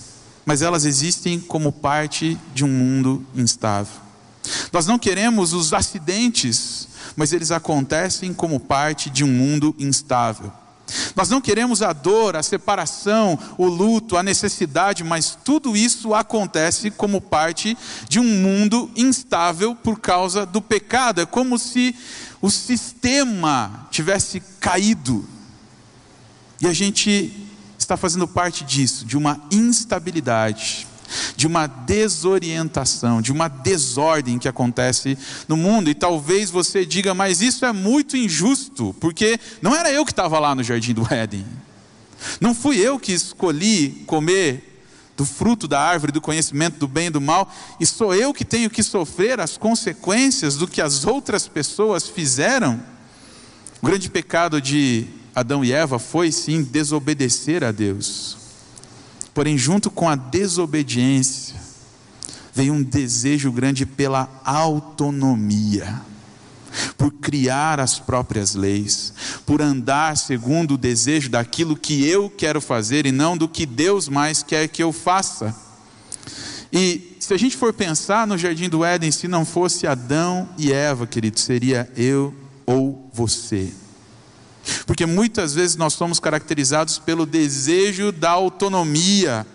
mas 0.44 0.62
elas 0.62 0.84
existem 0.84 1.38
como 1.38 1.70
parte 1.72 2.38
de 2.54 2.64
um 2.64 2.68
mundo 2.68 3.24
instável. 3.34 4.08
Nós 4.72 4.86
não 4.86 4.98
queremos 4.98 5.52
os 5.52 5.72
acidentes, 5.72 6.88
mas 7.16 7.32
eles 7.32 7.50
acontecem 7.50 8.32
como 8.32 8.58
parte 8.58 9.10
de 9.10 9.24
um 9.24 9.28
mundo 9.28 9.74
instável. 9.78 10.52
Nós 11.14 11.28
não 11.28 11.40
queremos 11.40 11.82
a 11.82 11.92
dor, 11.92 12.34
a 12.34 12.42
separação, 12.42 13.38
o 13.56 13.66
luto, 13.66 14.16
a 14.16 14.22
necessidade, 14.22 15.04
mas 15.04 15.38
tudo 15.44 15.76
isso 15.76 16.14
acontece 16.14 16.90
como 16.90 17.20
parte 17.20 17.76
de 18.08 18.18
um 18.18 18.24
mundo 18.24 18.90
instável 18.96 19.74
por 19.74 20.00
causa 20.00 20.44
do 20.44 20.60
pecado. 20.60 21.20
É 21.20 21.26
como 21.26 21.58
se 21.58 21.94
o 22.40 22.50
sistema 22.50 23.86
tivesse 23.90 24.42
caído. 24.58 25.24
E 26.60 26.66
a 26.66 26.72
gente 26.72 27.32
está 27.78 27.96
fazendo 27.96 28.26
parte 28.26 28.64
disso, 28.64 29.04
de 29.04 29.16
uma 29.16 29.40
instabilidade 29.50 30.87
de 31.38 31.46
uma 31.46 31.68
desorientação, 31.68 33.22
de 33.22 33.30
uma 33.30 33.46
desordem 33.46 34.40
que 34.40 34.48
acontece 34.48 35.16
no 35.46 35.56
mundo. 35.56 35.88
E 35.88 35.94
talvez 35.94 36.50
você 36.50 36.84
diga, 36.84 37.14
mas 37.14 37.40
isso 37.40 37.64
é 37.64 37.72
muito 37.72 38.16
injusto, 38.16 38.92
porque 38.98 39.38
não 39.62 39.72
era 39.72 39.92
eu 39.92 40.04
que 40.04 40.10
estava 40.10 40.40
lá 40.40 40.52
no 40.52 40.64
jardim 40.64 40.92
do 40.92 41.06
Éden. 41.08 41.46
Não 42.40 42.52
fui 42.52 42.78
eu 42.80 42.98
que 42.98 43.12
escolhi 43.12 44.02
comer 44.04 44.82
do 45.16 45.24
fruto 45.24 45.68
da 45.68 45.80
árvore 45.80 46.10
do 46.10 46.20
conhecimento 46.20 46.76
do 46.76 46.88
bem 46.88 47.06
e 47.06 47.10
do 47.10 47.20
mal, 47.20 47.48
e 47.78 47.86
sou 47.86 48.12
eu 48.12 48.34
que 48.34 48.44
tenho 48.44 48.68
que 48.68 48.82
sofrer 48.82 49.38
as 49.38 49.56
consequências 49.56 50.56
do 50.56 50.66
que 50.66 50.82
as 50.82 51.04
outras 51.04 51.46
pessoas 51.46 52.08
fizeram. 52.08 52.82
O 53.80 53.86
grande 53.86 54.10
pecado 54.10 54.60
de 54.60 55.06
Adão 55.32 55.64
e 55.64 55.72
Eva 55.72 56.00
foi 56.00 56.32
sim 56.32 56.64
desobedecer 56.64 57.62
a 57.62 57.70
Deus. 57.70 58.47
Porém, 59.38 59.56
junto 59.56 59.88
com 59.88 60.08
a 60.08 60.16
desobediência, 60.16 61.54
veio 62.52 62.74
um 62.74 62.82
desejo 62.82 63.52
grande 63.52 63.86
pela 63.86 64.28
autonomia, 64.44 66.02
por 66.96 67.12
criar 67.12 67.78
as 67.78 68.00
próprias 68.00 68.56
leis, 68.56 69.12
por 69.46 69.62
andar 69.62 70.16
segundo 70.16 70.74
o 70.74 70.76
desejo 70.76 71.30
daquilo 71.30 71.76
que 71.76 72.04
eu 72.04 72.28
quero 72.28 72.60
fazer 72.60 73.06
e 73.06 73.12
não 73.12 73.36
do 73.36 73.48
que 73.48 73.64
Deus 73.64 74.08
mais 74.08 74.42
quer 74.42 74.66
que 74.66 74.82
eu 74.82 74.92
faça. 74.92 75.54
E 76.72 77.16
se 77.20 77.32
a 77.32 77.36
gente 77.36 77.56
for 77.56 77.72
pensar 77.72 78.26
no 78.26 78.36
jardim 78.36 78.68
do 78.68 78.84
Éden, 78.84 79.12
se 79.12 79.28
não 79.28 79.44
fosse 79.44 79.86
Adão 79.86 80.48
e 80.58 80.72
Eva, 80.72 81.06
querido, 81.06 81.38
seria 81.38 81.88
eu 81.96 82.34
ou 82.66 83.08
você. 83.14 83.72
Porque 84.86 85.06
muitas 85.06 85.54
vezes 85.54 85.76
nós 85.76 85.94
somos 85.94 86.20
caracterizados 86.20 86.98
pelo 86.98 87.24
desejo 87.24 88.12
da 88.12 88.30
autonomia, 88.30 89.46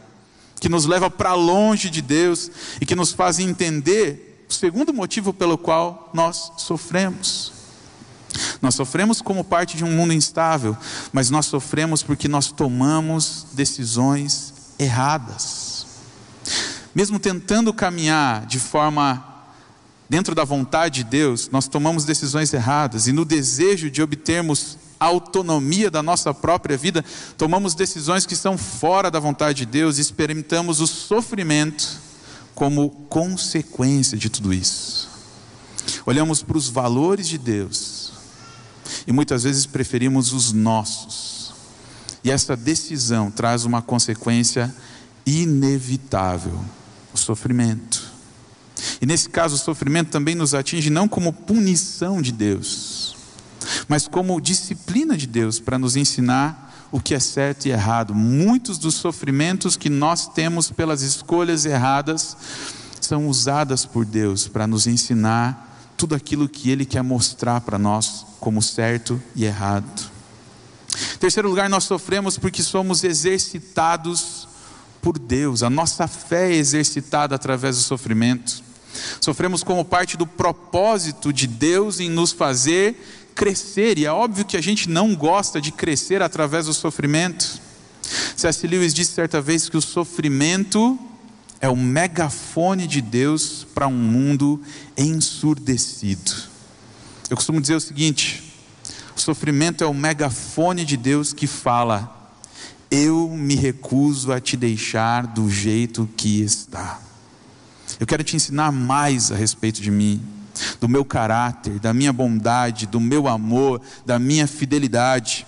que 0.60 0.69
nos 0.69 0.86
leva 0.86 1.10
para 1.10 1.33
longe 1.33 1.89
de 1.89 2.01
Deus 2.01 2.50
e 2.79 2.86
que 2.86 2.95
nos 2.95 3.12
faz 3.12 3.39
entender 3.39 4.45
o 4.50 4.53
segundo 4.53 4.93
motivo 4.93 5.33
pelo 5.33 5.57
qual 5.57 6.10
nós 6.13 6.51
sofremos. 6.57 7.51
Nós 8.62 8.75
sofremos 8.75 9.22
como 9.22 9.43
parte 9.43 9.77
de 9.77 9.83
um 9.83 9.91
mundo 9.91 10.13
instável, 10.13 10.75
mas 11.12 11.29
nós 11.29 11.45
sofremos 11.45 12.01
porque 12.01 12.27
nós 12.27 12.51
tomamos 12.51 13.45
decisões 13.53 14.53
erradas. 14.79 15.86
Mesmo 16.95 17.19
tentando 17.19 17.74
caminhar 17.74 18.45
de 18.45 18.60
forma 18.60 19.32
dentro 20.10 20.36
da 20.36 20.43
vontade 20.43 21.03
de 21.03 21.10
Deus, 21.10 21.50
nós 21.51 21.67
tomamos 21.67 22.05
decisões 22.05 22.53
erradas 22.53 23.07
e 23.07 23.12
no 23.12 23.25
desejo 23.25 23.89
de 23.89 24.01
obtermos 24.01 24.77
autonomia 25.00 25.91
da 25.91 26.01
nossa 26.01 26.33
própria 26.33 26.77
vida, 26.77 27.03
tomamos 27.38 27.75
decisões 27.75 28.25
que 28.25 28.36
são 28.36 28.57
fora 28.57 29.12
da 29.12 29.19
vontade 29.19 29.60
de 29.60 29.65
Deus 29.65 29.98
e 29.98 30.01
experimentamos 30.01 30.79
o 30.79 30.87
sofrimento 30.87 32.00
como 32.55 32.89
consequência 33.09 34.18
de 34.18 34.29
tudo 34.29 34.53
isso. 34.53 35.09
Olhamos 36.05 36.42
para 36.42 36.57
os 36.57 36.70
valores 36.70 37.27
de 37.27 37.37
Deus 37.37 38.13
e 39.05 39.11
muitas 39.11 39.44
vezes 39.44 39.66
preferimos 39.66 40.31
os 40.31 40.53
nossos. 40.53 41.53
E 42.24 42.31
essa 42.31 42.55
decisão 42.55 43.29
traz 43.29 43.66
uma 43.66 43.81
consequência 43.81 44.74
inevitável: 45.25 46.57
o 47.13 47.18
sofrimento. 47.18 48.02
E 49.01 49.05
nesse 49.05 49.29
caso, 49.29 49.55
o 49.55 49.59
sofrimento 49.59 50.09
também 50.09 50.35
nos 50.35 50.53
atinge 50.53 50.89
não 50.89 51.07
como 51.07 51.33
punição 51.33 52.22
de 52.22 52.31
Deus, 52.31 53.15
mas 53.87 54.07
como 54.07 54.39
disciplina 54.41 55.17
de 55.17 55.27
Deus 55.27 55.59
para 55.59 55.77
nos 55.77 55.96
ensinar 55.96 56.87
o 56.91 57.00
que 57.00 57.15
é 57.15 57.19
certo 57.19 57.65
e 57.65 57.72
errado. 57.72 58.13
Muitos 58.13 58.77
dos 58.77 58.96
sofrimentos 58.96 59.75
que 59.75 59.89
nós 59.89 60.27
temos 60.27 60.69
pelas 60.69 61.01
escolhas 61.01 61.65
erradas 61.65 62.37
são 63.01 63.27
usadas 63.27 63.85
por 63.85 64.05
Deus 64.05 64.48
para 64.48 64.67
nos 64.67 64.85
ensinar 64.85 65.91
tudo 65.98 66.15
aquilo 66.15 66.48
que 66.48 66.69
Ele 66.69 66.85
quer 66.85 67.01
mostrar 67.01 67.61
para 67.61 67.79
nós 67.79 68.25
como 68.39 68.61
certo 68.61 69.22
e 69.35 69.46
errado. 69.46 70.11
Em 71.15 71.17
terceiro 71.17 71.50
lugar, 71.50 71.69
nós 71.69 71.85
sofremos 71.85 72.37
porque 72.37 72.61
somos 72.61 73.03
exercitados 73.03 74.48
por 75.01 75.19
Deus, 75.19 75.63
a 75.63 75.69
nossa 75.69 76.07
fé 76.07 76.53
é 76.53 76.55
exercitada 76.55 77.35
através 77.35 77.75
do 77.75 77.83
sofrimento. 77.83 78.63
Sofremos 79.20 79.64
como 79.64 79.84
parte 79.84 80.18
do 80.18 80.27
propósito 80.27 81.32
de 81.34 81.48
Deus 81.48 82.00
em 82.00 82.10
nos 82.10 82.32
fazer 82.32 82.96
crescer, 83.34 83.98
e 83.98 84.06
é 84.06 84.12
óbvio 84.12 84.46
que 84.46 84.56
a 84.56 84.62
gente 84.62 84.90
não 84.90 85.16
gosta 85.16 85.60
de 85.60 85.72
crescer 85.72 86.22
através 86.22 86.68
do 86.68 86.74
sofrimento. 86.74 87.62
C.S. 88.36 88.68
Lewis 88.68 88.94
disse 88.94 89.14
certa 89.14 89.42
vez 89.42 89.70
que 89.70 89.77
o 89.77 89.82
sofrimento 89.82 91.00
é 91.60 91.70
o 91.70 91.75
megafone 91.75 92.86
de 92.86 93.01
Deus 93.01 93.66
para 93.74 93.88
um 93.88 93.98
mundo 93.98 94.62
ensurdecido. 94.98 96.32
Eu 97.29 97.36
costumo 97.38 97.62
dizer 97.62 97.75
o 97.75 97.82
seguinte: 97.82 98.53
o 99.16 99.20
sofrimento 99.20 99.84
é 99.84 99.88
o 99.88 99.94
megafone 99.94 100.86
de 100.86 100.98
Deus 100.98 101.34
que 101.34 101.48
fala, 101.48 102.32
eu 102.92 103.29
me 103.29 103.56
recuso 103.56 104.32
a 104.32 104.40
te 104.40 104.58
deixar 104.58 105.25
do 105.25 105.50
jeito 105.50 106.08
que 106.16 106.42
está. 106.42 107.00
Eu 108.00 108.08
quero 108.08 108.24
te 108.24 108.36
ensinar 108.36 108.72
mais 108.72 109.32
a 109.32 109.36
respeito 109.36 109.82
de 109.82 109.92
mim 109.92 110.22
do 110.79 110.88
meu 110.88 111.03
caráter, 111.03 111.79
da 111.79 111.94
minha 111.94 112.14
bondade, 112.14 112.86
do 112.86 113.00
meu 113.00 113.27
amor, 113.27 113.82
da 114.06 114.20
minha 114.20 114.48
fidelidade. 114.48 115.46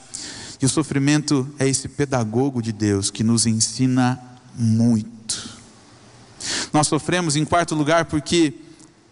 E 0.62 0.66
o 0.66 0.70
sofrimento 0.70 1.48
é 1.60 1.68
esse 1.68 1.88
pedagogo 1.88 2.62
de 2.62 2.72
Deus 2.72 3.12
que 3.12 3.24
nos 3.24 3.46
ensina 3.46 4.20
muito. 4.56 5.56
Nós 6.72 6.88
sofremos 6.88 7.36
em 7.36 7.46
quarto 7.46 7.76
lugar 7.76 8.06
porque 8.06 8.54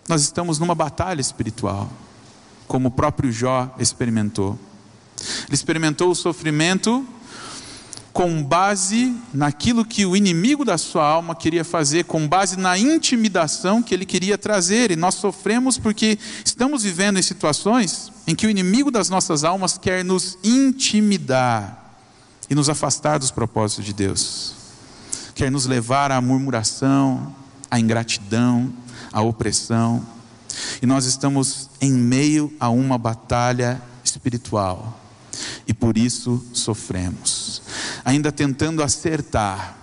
nós 0.08 0.22
estamos 0.22 0.60
numa 0.60 0.76
batalha 0.76 1.22
espiritual, 1.22 1.92
como 2.68 2.90
o 2.90 2.92
próprio 2.92 3.32
Jó 3.32 3.74
experimentou. 3.80 4.58
Ele 5.46 5.54
experimentou 5.54 6.12
o 6.12 6.16
sofrimento 6.16 7.06
com 8.14 8.44
base 8.44 9.12
naquilo 9.34 9.84
que 9.84 10.06
o 10.06 10.16
inimigo 10.16 10.64
da 10.64 10.78
sua 10.78 11.04
alma 11.04 11.36
queria 11.36 11.64
fazer, 11.66 12.06
com 12.06 12.28
base 12.28 12.56
na 12.56 12.78
intimidação 12.78 13.82
que 13.82 13.92
ele 13.92 14.06
queria 14.06 14.38
trazer. 14.38 14.92
E 14.92 14.96
nós 14.96 15.16
sofremos 15.16 15.80
porque 15.80 16.20
estamos 16.46 16.84
vivendo 16.84 17.18
em 17.18 17.24
situações 17.24 18.12
em 18.28 18.36
que 18.36 18.46
o 18.46 18.50
inimigo 18.52 18.92
das 18.92 19.10
nossas 19.10 19.44
almas 19.44 19.80
quer 19.80 20.06
nos 20.06 20.38
intimidar 20.44 21.98
e 22.48 22.54
nos 22.54 22.70
afastar 22.70 23.18
dos 23.18 23.32
propósitos 23.32 23.84
de 23.84 23.94
Deus, 23.94 24.54
quer 25.34 25.50
nos 25.50 25.66
levar 25.66 26.12
à 26.12 26.22
murmuração, 26.22 27.36
à 27.70 27.80
ingratidão, 27.80 28.72
à 29.12 29.24
opressão. 29.24 30.06
E 30.84 30.86
nós 30.86 31.06
estamos 31.06 31.68
em 31.82 31.92
meio 31.92 32.54
a 32.60 32.70
uma 32.70 32.96
batalha 32.96 33.82
espiritual 34.04 35.03
e 35.68 35.74
por 35.74 35.98
isso 35.98 36.44
sofremos. 36.54 37.62
Ainda 38.04 38.32
tentando 38.32 38.84
acertar, 38.84 39.78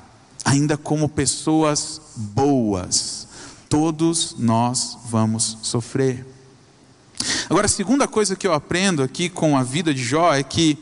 ainda 0.45 0.77
como 0.77 1.09
pessoas 1.09 2.01
boas, 2.17 3.27
todos 3.69 4.37
nós 4.39 4.99
vamos 5.09 5.59
sofrer. 5.63 6.27
Agora, 7.49 7.67
a 7.67 7.69
segunda 7.69 8.09
coisa 8.09 8.37
que 8.37 8.47
eu 8.47 8.53
aprendo 8.53 9.03
aqui 9.03 9.29
com 9.29 9.57
a 9.57 9.63
vida 9.63 9.93
de 9.93 10.03
Jó 10.03 10.33
é 10.33 10.43
que 10.43 10.79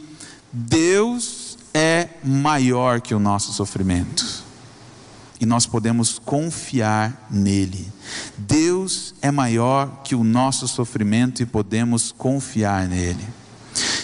Deus 0.53 1.59
é 1.75 2.09
maior 2.25 3.01
que 3.01 3.15
o 3.15 3.19
nosso 3.19 3.53
sofrimento. 3.53 4.45
E 5.41 5.47
nós 5.47 5.67
podemos 5.67 6.19
confiar 6.19 7.29
nele. 7.31 7.87
Deus 8.37 9.15
é 9.23 9.31
maior 9.31 10.03
que 10.03 10.15
o 10.15 10.25
nosso 10.25 10.67
sofrimento 10.67 11.43
e 11.43 11.47
podemos 11.47 12.11
confiar 12.11 12.89
nele. 12.89 13.25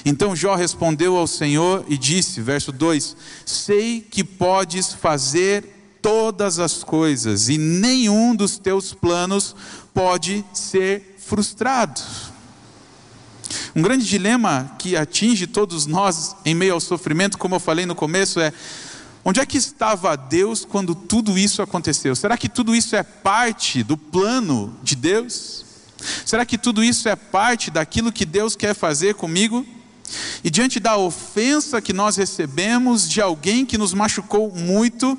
Então 0.05 0.37
Jó 0.37 0.55
respondeu 0.55 1.17
ao 1.17 1.27
Senhor 1.27 1.85
e 1.89 1.97
disse, 1.97 2.41
verso 2.41 2.71
2: 2.71 3.17
Sei 3.47 4.01
que 4.01 4.23
podes 4.23 4.93
fazer 4.93 5.99
todas 6.03 6.59
as 6.59 6.85
coisas 6.85 7.49
e 7.49 7.57
nenhum 7.57 8.37
dos 8.37 8.59
teus 8.59 8.93
planos 8.93 9.57
pode 9.95 10.45
ser 10.53 11.17
frustrado. 11.19 12.03
Um 13.75 13.81
grande 13.81 14.07
dilema 14.07 14.77
que 14.79 14.97
atinge 14.97 15.47
todos 15.47 15.87
nós 15.87 16.37
em 16.45 16.55
meio 16.55 16.75
ao 16.75 16.81
sofrimento, 16.81 17.39
como 17.39 17.55
eu 17.55 17.61
falei 17.61 17.87
no 17.87 17.95
começo, 17.95 18.39
é: 18.39 18.53
onde 19.25 19.41
é 19.41 19.47
que 19.47 19.57
estava 19.57 20.15
Deus 20.17 20.65
quando 20.65 20.95
tudo 20.95 21.39
isso 21.39 21.63
aconteceu? 21.63 22.15
Será 22.15 22.37
que 22.37 22.49
tudo 22.49 22.75
isso 22.75 22.95
é 22.95 23.03
parte 23.03 23.83
do 23.83 23.97
plano 23.97 24.77
de 24.83 24.95
Deus? 24.95 25.65
Será 26.27 26.45
que 26.45 26.59
tudo 26.59 26.85
isso 26.85 27.09
é 27.09 27.17
parte 27.17 27.71
daquilo 27.71 28.13
que 28.13 28.27
Deus 28.27 28.55
quer 28.55 28.75
fazer 28.75 29.15
comigo? 29.15 29.67
E 30.43 30.51
diante 30.51 30.79
da 30.79 30.97
ofensa 30.97 31.81
que 31.81 31.93
nós 31.93 32.17
recebemos 32.17 33.09
de 33.09 33.21
alguém 33.21 33.65
que 33.65 33.79
nos 33.79 33.95
machucou 33.95 34.55
muito, 34.55 35.19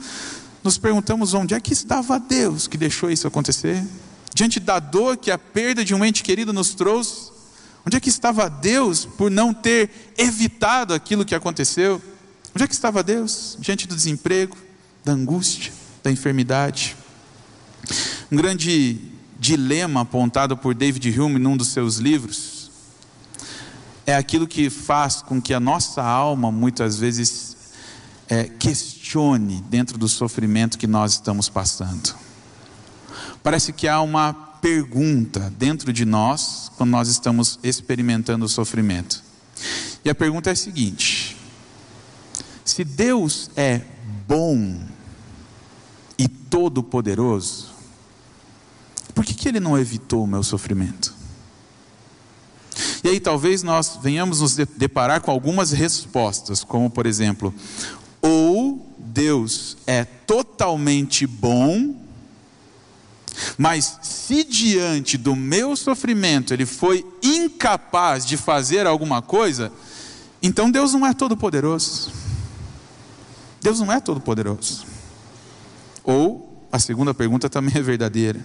nos 0.63 0.77
perguntamos 0.77 1.33
onde 1.33 1.53
é 1.53 1.59
que 1.59 1.73
estava 1.73 2.19
Deus 2.19 2.67
que 2.67 2.77
deixou 2.77 3.09
isso 3.09 3.27
acontecer? 3.27 3.83
Diante 4.33 4.59
da 4.59 4.79
dor 4.79 5.17
que 5.17 5.31
a 5.31 5.37
perda 5.37 5.83
de 5.83 5.95
um 5.95 6.03
ente 6.03 6.23
querido 6.23 6.53
nos 6.53 6.73
trouxe, 6.73 7.31
onde 7.85 7.97
é 7.97 7.99
que 7.99 8.09
estava 8.09 8.49
Deus 8.49 9.05
por 9.05 9.31
não 9.31 9.53
ter 9.53 10.13
evitado 10.17 10.93
aquilo 10.93 11.25
que 11.25 11.35
aconteceu? 11.35 12.01
Onde 12.53 12.63
é 12.63 12.67
que 12.67 12.73
estava 12.73 13.03
Deus 13.03 13.57
diante 13.59 13.87
do 13.87 13.95
desemprego, 13.95 14.55
da 15.03 15.11
angústia, 15.11 15.73
da 16.03 16.11
enfermidade? 16.11 16.95
Um 18.31 18.37
grande 18.37 18.99
dilema 19.39 20.01
apontado 20.01 20.55
por 20.55 20.73
David 20.73 21.19
Hume 21.19 21.37
num 21.37 21.57
dos 21.57 21.69
seus 21.69 21.97
livros 21.97 22.54
é 24.05 24.15
aquilo 24.15 24.47
que 24.47 24.69
faz 24.69 25.21
com 25.21 25.41
que 25.41 25.53
a 25.53 25.59
nossa 25.59 26.03
alma 26.03 26.51
muitas 26.51 26.99
vezes 26.99 27.55
é, 28.29 28.43
questione 28.45 29.63
dentro 29.69 29.97
do 29.97 30.07
sofrimento 30.07 30.77
que 30.77 30.87
nós 30.87 31.13
estamos 31.13 31.49
passando. 31.49 32.15
Parece 33.41 33.73
que 33.73 33.87
há 33.87 34.01
uma 34.01 34.33
pergunta 34.33 35.53
dentro 35.57 35.93
de 35.93 36.05
nós 36.05 36.71
quando 36.77 36.89
nós 36.89 37.07
estamos 37.07 37.59
experimentando 37.63 38.45
o 38.45 38.49
sofrimento. 38.49 39.23
E 40.03 40.09
a 40.09 40.15
pergunta 40.15 40.49
é 40.49 40.53
a 40.53 40.55
seguinte: 40.55 41.37
se 42.63 42.83
Deus 42.83 43.49
é 43.55 43.81
bom 44.27 44.81
e 46.17 46.27
todo-poderoso, 46.27 47.73
por 49.13 49.23
que, 49.23 49.33
que 49.33 49.47
Ele 49.47 49.59
não 49.59 49.77
evitou 49.77 50.23
o 50.23 50.27
meu 50.27 50.43
sofrimento? 50.43 51.14
E 53.05 53.07
aí 53.07 53.19
talvez 53.19 53.61
nós 53.61 53.99
venhamos 54.01 54.41
nos 54.41 54.55
deparar 54.55 55.21
com 55.21 55.29
algumas 55.29 55.69
respostas, 55.71 56.63
como 56.63 56.89
por 56.89 57.05
exemplo, 57.05 57.53
ou 58.19 58.83
Deus 58.97 59.77
é 59.85 60.03
totalmente 60.03 61.27
bom, 61.27 61.93
mas 63.59 63.99
se 64.01 64.43
diante 64.43 65.19
do 65.19 65.35
meu 65.35 65.75
sofrimento 65.75 66.51
ele 66.51 66.65
foi 66.65 67.05
incapaz 67.21 68.25
de 68.25 68.37
fazer 68.37 68.87
alguma 68.87 69.21
coisa, 69.21 69.71
então 70.41 70.71
Deus 70.71 70.93
não 70.93 71.05
é 71.05 71.13
todo 71.13 71.37
poderoso. 71.37 72.11
Deus 73.61 73.79
não 73.81 73.91
é 73.91 73.99
todo 73.99 74.19
poderoso. 74.19 74.83
Ou 76.03 76.59
a 76.71 76.79
segunda 76.79 77.13
pergunta 77.13 77.51
também 77.51 77.77
é 77.77 77.83
verdadeira. 77.83 78.43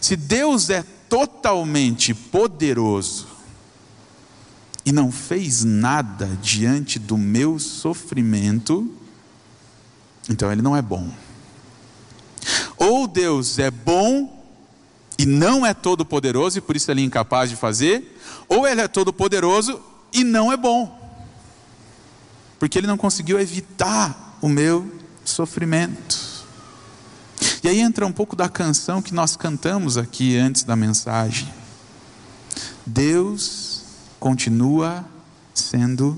Se 0.00 0.14
Deus 0.14 0.70
é 0.70 0.84
totalmente 1.08 2.14
poderoso 2.14 3.31
e 4.84 4.92
não 4.92 5.12
fez 5.12 5.64
nada 5.64 6.26
diante 6.42 6.98
do 6.98 7.16
meu 7.16 7.58
sofrimento, 7.58 8.92
então 10.28 10.50
Ele 10.50 10.62
não 10.62 10.76
é 10.76 10.82
bom. 10.82 11.08
Ou 12.76 13.06
Deus 13.06 13.58
é 13.58 13.70
bom 13.70 14.44
e 15.16 15.24
não 15.24 15.64
é 15.64 15.72
todo 15.72 16.04
poderoso 16.04 16.58
e 16.58 16.60
por 16.60 16.74
isso 16.74 16.90
Ele 16.90 17.02
é 17.02 17.04
incapaz 17.04 17.48
de 17.48 17.56
fazer, 17.56 18.18
ou 18.48 18.66
Ele 18.66 18.80
é 18.80 18.88
todo 18.88 19.12
poderoso 19.12 19.80
e 20.12 20.24
não 20.24 20.52
é 20.52 20.56
bom, 20.56 20.98
porque 22.58 22.78
Ele 22.78 22.86
não 22.86 22.98
conseguiu 22.98 23.38
evitar 23.38 24.38
o 24.40 24.48
meu 24.48 24.90
sofrimento. 25.24 26.32
E 27.62 27.68
aí 27.68 27.80
entra 27.80 28.04
um 28.04 28.12
pouco 28.12 28.34
da 28.34 28.48
canção 28.48 29.00
que 29.00 29.14
nós 29.14 29.36
cantamos 29.36 29.96
aqui 29.96 30.36
antes 30.36 30.64
da 30.64 30.74
mensagem. 30.74 31.52
Deus 32.84 33.71
continua 34.22 35.04
sendo 35.52 36.16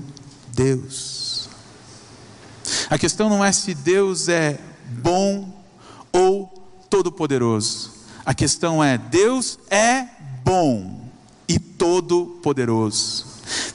Deus. 0.53 1.49
A 2.87 2.99
questão 2.99 3.27
não 3.27 3.43
é 3.43 3.51
se 3.51 3.73
Deus 3.73 4.29
é 4.29 4.59
bom 5.01 5.51
ou 6.13 6.45
todo-poderoso. 6.87 7.91
A 8.23 8.31
questão 8.31 8.83
é: 8.83 8.95
Deus 8.95 9.57
é 9.71 10.07
bom 10.43 11.09
e 11.47 11.57
todo-poderoso. 11.57 13.25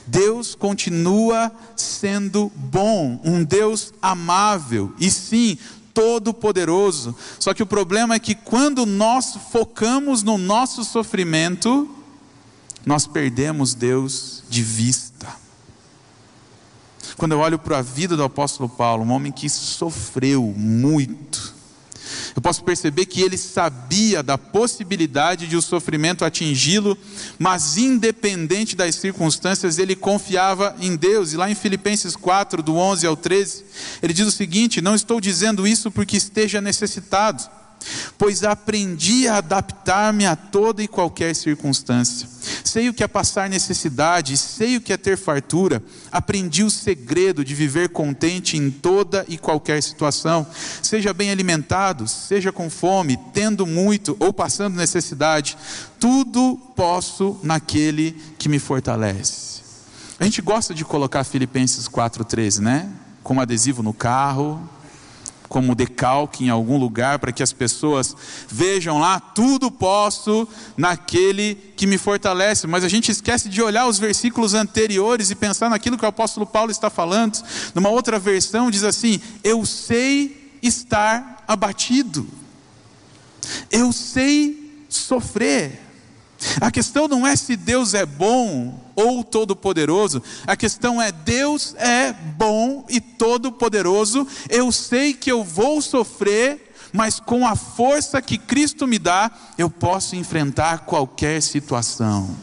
Deus 0.07 0.55
continua 0.55 1.51
sendo 1.75 2.49
bom, 2.55 3.19
um 3.25 3.43
Deus 3.43 3.93
amável 4.01 4.93
e 4.97 5.11
sim 5.11 5.57
todo-poderoso. 5.93 7.13
Só 7.37 7.53
que 7.53 7.63
o 7.63 7.67
problema 7.67 8.15
é 8.15 8.19
que 8.19 8.35
quando 8.35 8.85
nós 8.85 9.37
focamos 9.51 10.23
no 10.23 10.37
nosso 10.37 10.85
sofrimento, 10.85 12.00
nós 12.85 13.05
perdemos 13.07 13.73
Deus 13.73 14.43
de 14.49 14.61
vista. 14.61 15.27
Quando 17.17 17.33
eu 17.33 17.39
olho 17.39 17.59
para 17.59 17.79
a 17.79 17.81
vida 17.81 18.17
do 18.17 18.23
apóstolo 18.23 18.67
Paulo, 18.67 19.03
um 19.03 19.11
homem 19.11 19.31
que 19.31 19.49
sofreu 19.49 20.53
muito, 20.57 21.53
eu 22.35 22.41
posso 22.41 22.63
perceber 22.63 23.05
que 23.05 23.21
ele 23.21 23.37
sabia 23.37 24.23
da 24.23 24.37
possibilidade 24.37 25.47
de 25.47 25.55
o 25.55 25.61
sofrimento 25.61 26.23
atingi-lo, 26.23 26.97
mas 27.37 27.77
independente 27.77 28.75
das 28.75 28.95
circunstâncias, 28.95 29.77
ele 29.77 29.95
confiava 29.95 30.75
em 30.79 30.95
Deus. 30.95 31.33
E 31.33 31.37
lá 31.37 31.49
em 31.49 31.55
Filipenses 31.55 32.15
4, 32.15 32.63
do 32.63 32.75
11 32.75 33.05
ao 33.05 33.15
13, 33.15 33.65
ele 34.01 34.13
diz 34.13 34.27
o 34.27 34.31
seguinte: 34.31 34.81
Não 34.81 34.95
estou 34.95 35.19
dizendo 35.19 35.67
isso 35.67 35.91
porque 35.91 36.17
esteja 36.17 36.61
necessitado 36.61 37.60
pois 38.17 38.43
aprendi 38.43 39.27
a 39.27 39.37
adaptar-me 39.37 40.25
a 40.25 40.35
toda 40.35 40.83
e 40.83 40.87
qualquer 40.87 41.35
circunstância. 41.35 42.27
Sei 42.63 42.89
o 42.89 42.93
que 42.93 43.03
é 43.03 43.07
passar 43.07 43.49
necessidade, 43.49 44.37
sei 44.37 44.77
o 44.77 44.81
que 44.81 44.93
é 44.93 44.97
ter 44.97 45.17
fartura, 45.17 45.83
aprendi 46.11 46.63
o 46.63 46.69
segredo 46.69 47.43
de 47.43 47.53
viver 47.53 47.89
contente 47.89 48.57
em 48.57 48.71
toda 48.71 49.25
e 49.27 49.37
qualquer 49.37 49.81
situação, 49.81 50.45
seja 50.81 51.13
bem 51.13 51.31
alimentado, 51.31 52.07
seja 52.07 52.51
com 52.51 52.69
fome, 52.69 53.17
tendo 53.33 53.65
muito 53.65 54.15
ou 54.19 54.33
passando 54.33 54.75
necessidade, 54.75 55.57
tudo 55.99 56.57
posso 56.75 57.39
naquele 57.43 58.11
que 58.37 58.49
me 58.49 58.59
fortalece. 58.59 59.61
A 60.19 60.23
gente 60.23 60.41
gosta 60.41 60.73
de 60.73 60.85
colocar 60.85 61.23
Filipenses 61.23 61.87
4,13, 61.87 62.59
né? 62.59 62.89
Como 63.23 63.41
adesivo 63.41 63.81
no 63.81 63.91
carro, 63.91 64.69
como 65.51 65.75
decalque 65.75 66.45
em 66.45 66.49
algum 66.49 66.77
lugar 66.77 67.19
para 67.19 67.33
que 67.33 67.43
as 67.43 67.51
pessoas 67.51 68.15
vejam 68.47 68.99
lá, 68.99 69.19
tudo 69.19 69.69
posso 69.69 70.47
naquele 70.77 71.55
que 71.75 71.85
me 71.85 71.97
fortalece. 71.97 72.67
Mas 72.67 72.85
a 72.85 72.87
gente 72.87 73.11
esquece 73.11 73.49
de 73.49 73.61
olhar 73.61 73.85
os 73.85 73.99
versículos 73.99 74.53
anteriores 74.53 75.29
e 75.29 75.35
pensar 75.35 75.69
naquilo 75.69 75.97
que 75.97 76.05
o 76.05 76.07
apóstolo 76.07 76.45
Paulo 76.45 76.71
está 76.71 76.89
falando. 76.89 77.43
Numa 77.75 77.89
outra 77.89 78.17
versão 78.17 78.71
diz 78.71 78.85
assim: 78.85 79.19
Eu 79.43 79.65
sei 79.65 80.57
estar 80.63 81.43
abatido. 81.45 82.25
Eu 83.69 83.91
sei 83.91 84.85
sofrer. 84.87 85.81
A 86.61 86.71
questão 86.71 87.09
não 87.09 87.27
é 87.27 87.35
se 87.35 87.57
Deus 87.57 87.93
é 87.93 88.05
bom 88.05 88.80
ou 89.05 89.23
todo-poderoso, 89.23 90.21
a 90.45 90.55
questão 90.55 91.01
é: 91.01 91.11
Deus 91.11 91.75
é 91.75 92.13
bom 92.13 92.85
e 92.89 92.99
todo-poderoso, 92.99 94.27
eu 94.49 94.71
sei 94.71 95.13
que 95.13 95.31
eu 95.31 95.43
vou 95.43 95.81
sofrer, 95.81 96.73
mas 96.93 97.19
com 97.19 97.47
a 97.47 97.55
força 97.55 98.21
que 98.21 98.37
Cristo 98.37 98.87
me 98.87 98.99
dá, 98.99 99.31
eu 99.57 99.69
posso 99.69 100.15
enfrentar 100.15 100.79
qualquer 100.79 101.41
situação. 101.41 102.35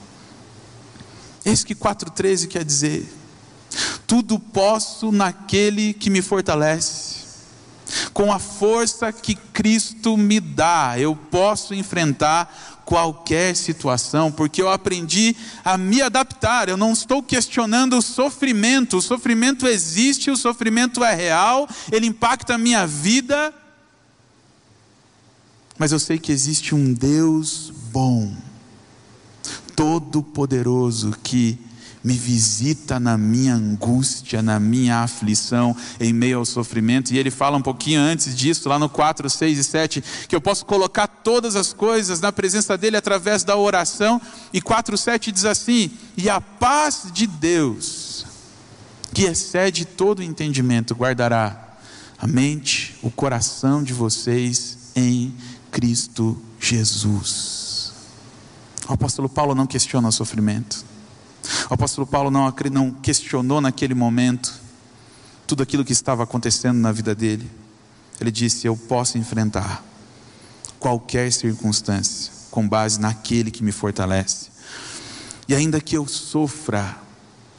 Eis 1.45 1.65
que 1.65 1.75
4,13 1.75 2.49
quer 2.49 2.65
dizer: 2.65 3.19
tudo 4.07 4.39
posso 4.39 5.13
naquele 5.13 5.93
que 5.93 6.11
me 6.11 6.23
fortalece. 6.23 7.19
Com 8.13 8.31
a 8.31 8.39
força 8.39 9.11
que 9.13 9.35
Cristo 9.35 10.17
me 10.17 10.41
dá, 10.41 10.95
eu 10.99 11.17
posso 11.17 11.73
enfrentar 11.75 12.68
qualquer 12.89 13.55
situação, 13.55 14.33
porque 14.33 14.63
eu 14.63 14.71
aprendi 14.71 15.37
a 15.63 15.77
me 15.77 16.01
adaptar. 16.01 16.71
Eu 16.71 16.77
não 16.79 16.95
estou 16.95 17.23
questionando 17.23 17.99
o 17.99 18.01
sofrimento. 18.01 18.97
O 18.97 19.03
sofrimento 19.03 19.67
existe, 19.67 20.31
o 20.31 20.37
sofrimento 20.39 21.05
é 21.05 21.15
real, 21.15 21.69
ele 21.93 22.07
impacta 22.07 22.55
a 22.55 22.59
minha 22.59 22.87
vida. 22.87 23.53
Mas 25.77 25.93
eu 25.93 25.99
sei 25.99 26.19
que 26.19 26.33
existe 26.33 26.75
um 26.75 26.95
Deus 26.95 27.71
bom, 27.93 28.35
todo-poderoso, 29.77 31.15
que 31.23 31.59
me 32.09 32.15
visita 32.15 32.99
na 32.99 33.19
minha 33.19 33.55
angústia, 33.55 34.41
na 34.41 34.59
minha 34.59 35.03
aflição, 35.03 35.77
em 36.01 36.11
meio 36.11 36.39
ao 36.39 36.45
sofrimento. 36.47 37.13
E 37.13 37.19
ele 37.19 37.31
fala 37.31 37.59
um 37.59 37.61
pouquinho 37.61 38.01
antes 38.01 38.35
disso, 38.35 38.67
lá 38.67 38.79
no 38.79 38.89
4, 38.89 39.29
6 39.29 39.59
e 39.59 39.63
7, 39.65 40.05
que 40.27 40.35
eu 40.35 40.41
posso 40.41 40.65
colocar 40.65 41.07
todas 41.07 41.55
as 41.55 41.75
coisas 41.75 42.19
na 42.19 42.33
presença 42.33 42.79
dele 42.79 42.97
através 42.97 43.45
da 43.45 43.59
oração. 43.59 44.19
E 44.55 44.59
4, 44.63 44.97
7 44.97 45.31
diz 45.31 45.45
assim: 45.45 45.91
E 46.17 46.31
a 46.31 46.41
paz 46.41 47.09
de 47.13 47.27
Deus, 47.27 48.25
que 49.13 49.25
excede 49.25 49.85
todo 49.85 50.23
entendimento, 50.23 50.95
guardará 50.95 51.77
a 52.19 52.27
mente, 52.27 52.97
o 53.03 53.11
coração 53.11 53.83
de 53.83 53.93
vocês 53.93 54.79
em 54.97 55.35
Cristo 55.71 56.41
Jesus. 56.59 57.93
O 58.89 58.95
apóstolo 58.95 59.29
Paulo 59.29 59.55
não 59.55 59.67
questiona 59.67 60.09
o 60.09 60.13
sofrimento. 60.13 60.88
O 61.69 61.75
apóstolo 61.75 62.07
Paulo 62.07 62.31
não, 62.31 62.53
não 62.73 62.91
questionou 62.91 63.61
naquele 63.61 63.95
momento 63.95 64.59
tudo 65.47 65.63
aquilo 65.63 65.85
que 65.85 65.93
estava 65.93 66.23
acontecendo 66.23 66.79
na 66.79 66.93
vida 66.93 67.15
dele. 67.15 67.51
Ele 68.21 68.31
disse: 68.31 68.67
Eu 68.67 68.77
posso 68.77 69.19
enfrentar 69.19 69.85
qualquer 70.79 71.33
circunstância 71.33 72.33
com 72.51 72.67
base 72.67 72.99
naquele 72.99 73.51
que 73.51 73.63
me 73.63 73.71
fortalece. 73.73 74.49
E 75.47 75.55
ainda 75.55 75.81
que 75.81 75.97
eu 75.97 76.07
sofra 76.07 76.97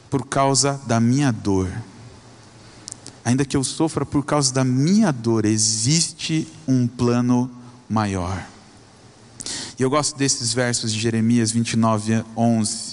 por 0.08 0.26
causa 0.26 0.80
da 0.86 0.98
minha 0.98 1.30
dor, 1.30 1.70
ainda 3.24 3.44
que 3.44 3.56
eu 3.56 3.62
sofra 3.62 4.04
por 4.04 4.24
causa 4.24 4.52
da 4.52 4.64
minha 4.64 5.12
dor, 5.12 5.44
existe 5.44 6.48
um 6.66 6.86
plano 6.88 7.48
maior. 7.88 8.44
E 9.78 9.82
eu 9.82 9.88
gosto 9.88 10.16
desses 10.16 10.52
versos 10.52 10.92
de 10.92 11.00
Jeremias 11.00 11.52
29, 11.52 12.24
11, 12.36 12.89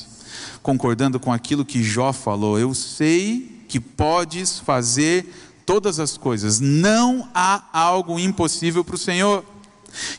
concordando 0.67 1.17
com 1.17 1.31
aquilo 1.31 1.63
que 1.63 1.81
Jó 1.81 2.11
falou. 2.11 2.59
Eu 2.59 2.73
sei 2.73 3.63
que 3.69 3.79
podes 3.79 4.59
fazer 4.59 5.25
todas 5.65 5.97
as 5.97 6.17
coisas, 6.17 6.59
não 6.59 7.29
há 7.33 7.63
algo 7.71 8.19
impossível 8.19 8.83
para 8.83 8.95
o 8.95 8.97
Senhor. 8.97 9.45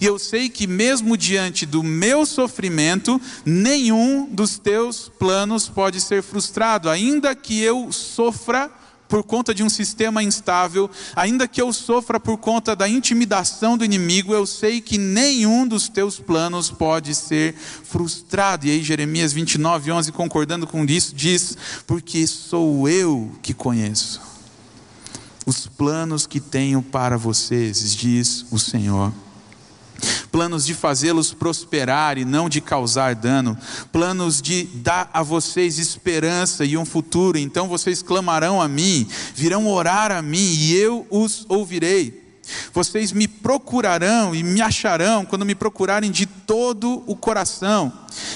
E 0.01 0.07
eu 0.07 0.19
sei 0.19 0.49
que, 0.49 0.67
mesmo 0.67 1.19
diante 1.19 1.67
do 1.67 1.83
meu 1.83 2.25
sofrimento, 2.25 3.21
nenhum 3.45 4.27
dos 4.27 4.59
teus 4.59 5.11
planos 5.19 5.69
pode 5.69 6.01
ser 6.01 6.23
frustrado, 6.23 6.89
ainda 6.89 7.35
que 7.35 7.61
eu 7.61 7.93
sofra 7.93 8.71
por 9.09 9.23
conta 9.25 9.55
de 9.55 9.63
um 9.63 9.69
sistema 9.69 10.23
instável, 10.23 10.91
ainda 11.17 11.49
que 11.49 11.61
eu 11.61 11.73
sofra 11.73 12.21
por 12.21 12.37
conta 12.37 12.77
da 12.77 12.89
intimidação 12.89 13.79
do 13.79 13.85
inimigo, 13.85 14.35
eu 14.35 14.47
sei 14.47 14.81
que 14.81 14.99
nenhum 14.99 15.67
dos 15.67 15.89
teus 15.89 16.21
planos 16.21 16.71
pode 16.71 17.15
ser 17.15 17.55
frustrado. 17.55 18.67
E 18.67 18.71
aí, 18.71 18.83
Jeremias 18.83 19.33
29, 19.33 19.91
11, 19.91 20.13
concordando 20.13 20.67
com 20.67 20.85
isso, 20.85 21.15
diz: 21.15 21.57
Porque 21.87 22.27
sou 22.27 22.89
eu 22.89 23.33
que 23.43 23.55
conheço 23.55 24.21
os 25.47 25.67
planos 25.67 26.27
que 26.27 26.41
tenho 26.41 26.83
para 26.83 27.17
vocês, 27.17 27.97
diz 27.97 28.45
o 28.51 28.59
Senhor 28.59 29.11
planos 30.31 30.65
de 30.65 30.75
fazê-los 30.75 31.33
prosperar 31.33 32.19
e 32.19 32.25
não 32.25 32.49
de 32.49 32.61
causar 32.61 33.15
dano, 33.15 33.57
planos 33.93 34.41
de 34.41 34.65
dar 34.75 35.11
a 35.13 35.23
vocês 35.23 35.79
esperança 35.79 36.65
e 36.65 36.77
um 36.77 36.85
futuro. 36.85 37.39
Então 37.39 37.69
vocês 37.69 38.03
clamarão 38.03 38.61
a 38.61 38.69
mim, 38.69 39.07
virão 39.35 39.67
orar 39.67 40.13
a 40.13 40.23
mim 40.23 40.39
e 40.39 40.75
eu 40.77 41.07
os 41.11 41.45
ouvirei. 41.49 42.29
Vocês 42.73 43.13
me 43.13 43.29
procurarão 43.29 44.35
e 44.35 44.43
me 44.43 44.61
acharão 44.61 45.25
quando 45.25 45.45
me 45.45 45.55
procurarem 45.55 46.11
de 46.11 46.25
todo 46.25 47.03
o 47.07 47.15
coração. 47.15 47.93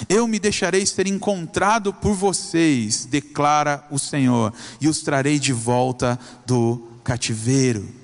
Eu 0.09 0.27
me 0.27 0.38
deixarei 0.38 0.85
ser 0.85 1.07
encontrado 1.07 1.92
por 1.92 2.14
vocês, 2.14 3.07
declara 3.07 3.87
o 3.90 3.98
Senhor, 3.98 4.53
e 4.81 4.88
os 4.88 5.01
trarei 5.01 5.38
de 5.38 5.53
volta 5.53 6.18
do 6.44 6.83
cativeiro. 7.03 8.02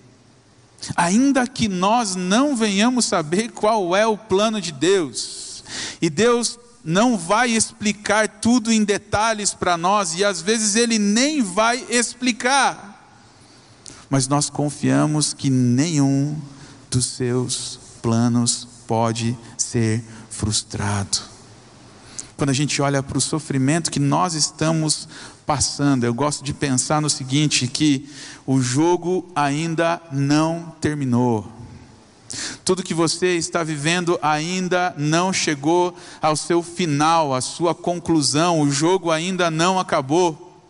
Ainda 0.96 1.46
que 1.46 1.68
nós 1.68 2.14
não 2.14 2.56
venhamos 2.56 3.04
saber 3.04 3.50
qual 3.50 3.94
é 3.96 4.06
o 4.06 4.16
plano 4.16 4.60
de 4.60 4.72
Deus, 4.72 5.64
e 6.00 6.08
Deus 6.08 6.58
não 6.84 7.18
vai 7.18 7.50
explicar 7.50 8.28
tudo 8.28 8.72
em 8.72 8.84
detalhes 8.84 9.52
para 9.52 9.76
nós, 9.76 10.14
e 10.14 10.24
às 10.24 10.40
vezes 10.40 10.76
Ele 10.76 10.98
nem 10.98 11.42
vai 11.42 11.84
explicar, 11.90 12.88
mas 14.08 14.26
nós 14.26 14.48
confiamos 14.48 15.34
que 15.34 15.50
nenhum 15.50 16.36
dos 16.90 17.04
seus 17.04 17.78
planos 18.00 18.66
pode 18.86 19.36
ser 19.58 20.02
frustrado. 20.30 21.18
Quando 22.36 22.50
a 22.50 22.54
gente 22.54 22.80
olha 22.80 23.02
para 23.02 23.18
o 23.18 23.20
sofrimento 23.20 23.90
que 23.90 24.00
nós 24.00 24.34
estamos 24.34 25.08
passando. 25.48 26.04
Eu 26.04 26.12
gosto 26.12 26.44
de 26.44 26.52
pensar 26.52 27.00
no 27.00 27.08
seguinte: 27.08 27.66
que 27.66 28.06
o 28.46 28.60
jogo 28.60 29.26
ainda 29.34 29.98
não 30.12 30.74
terminou. 30.78 31.50
Tudo 32.62 32.82
que 32.82 32.92
você 32.92 33.38
está 33.38 33.64
vivendo 33.64 34.18
ainda 34.20 34.94
não 34.98 35.32
chegou 35.32 35.96
ao 36.20 36.36
seu 36.36 36.62
final, 36.62 37.34
à 37.34 37.40
sua 37.40 37.74
conclusão, 37.74 38.60
o 38.60 38.70
jogo 38.70 39.10
ainda 39.10 39.50
não 39.50 39.78
acabou. 39.78 40.60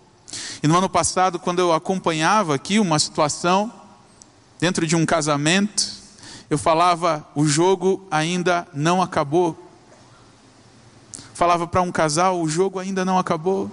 E 0.62 0.68
no 0.68 0.78
ano 0.78 0.88
passado, 0.88 1.40
quando 1.40 1.58
eu 1.58 1.72
acompanhava 1.72 2.54
aqui 2.54 2.78
uma 2.78 3.00
situação 3.00 3.72
dentro 4.60 4.86
de 4.86 4.94
um 4.94 5.04
casamento, 5.04 5.92
eu 6.48 6.56
falava: 6.56 7.26
o 7.34 7.44
jogo 7.44 8.06
ainda 8.12 8.64
não 8.72 9.02
acabou. 9.02 9.58
Falava 11.34 11.66
para 11.66 11.82
um 11.82 11.90
casal: 11.90 12.40
o 12.40 12.48
jogo 12.48 12.78
ainda 12.78 13.04
não 13.04 13.18
acabou. 13.18 13.68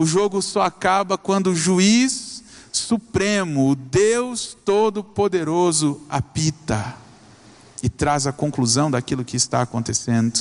O 0.00 0.06
jogo 0.06 0.40
só 0.40 0.62
acaba 0.62 1.18
quando 1.18 1.48
o 1.48 1.54
juiz 1.54 2.42
supremo, 2.72 3.68
o 3.68 3.74
Deus 3.74 4.56
Todo-Poderoso, 4.64 6.00
apita 6.08 6.96
e 7.82 7.88
traz 7.90 8.26
a 8.26 8.32
conclusão 8.32 8.90
daquilo 8.90 9.26
que 9.26 9.36
está 9.36 9.60
acontecendo. 9.60 10.40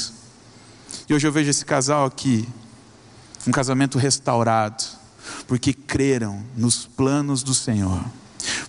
E 1.10 1.14
hoje 1.14 1.28
eu 1.28 1.32
vejo 1.34 1.50
esse 1.50 1.66
casal 1.66 2.06
aqui, 2.06 2.48
um 3.46 3.52
casamento 3.52 3.98
restaurado, 3.98 4.82
porque 5.46 5.74
creram 5.74 6.42
nos 6.56 6.86
planos 6.86 7.44
do 7.44 7.54
Senhor, 7.54 8.02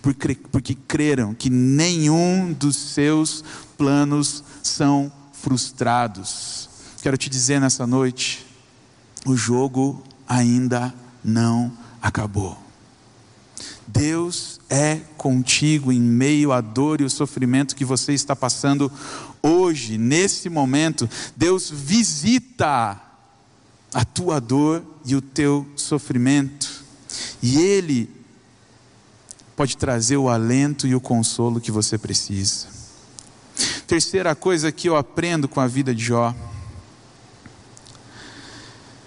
porque, 0.03 0.35
porque 0.51 0.75
creram 0.75 1.35
que 1.35 1.49
nenhum 1.49 2.53
dos 2.53 2.75
seus 2.75 3.45
planos 3.79 4.43
são 4.61 5.13
frustrados. 5.35 6.69
Quero 7.01 7.17
te 7.17 7.31
dizer 7.31 7.61
nessa 7.61 7.87
noite, 7.87 8.45
o 9.25 9.37
jogo 9.37 10.03
ainda 10.31 10.95
não 11.25 11.73
acabou. 12.01 12.57
Deus 13.85 14.61
é 14.71 15.01
contigo 15.19 15.91
em 15.91 16.01
meio 16.01 16.53
à 16.53 16.61
dor 16.61 17.01
e 17.01 17.05
o 17.05 17.11
sofrimento 17.11 17.75
que 17.75 17.85
você 17.85 18.13
está 18.13 18.37
passando 18.37 18.91
hoje, 19.43 19.99
nesse 19.99 20.49
momento. 20.49 21.11
Deus 21.37 21.69
visita 21.69 23.01
a 23.93 24.05
tua 24.05 24.41
dor 24.41 24.85
e 25.05 25.17
o 25.17 25.21
teu 25.21 25.67
sofrimento, 25.75 26.85
e 27.43 27.59
Ele 27.59 28.09
pode 29.57 29.77
trazer 29.77 30.17
o 30.17 30.29
alento 30.29 30.87
e 30.87 30.95
o 30.95 31.01
consolo 31.01 31.61
que 31.61 31.73
você 31.73 31.99
precisa. 31.99 32.69
Terceira 33.89 34.37
coisa 34.37 34.71
que 34.71 34.89
eu 34.89 34.95
aprendo 34.95 35.49
com 35.49 35.59
a 35.61 35.67
vida 35.67 35.93
de 35.93 36.05
Jó 36.05 36.33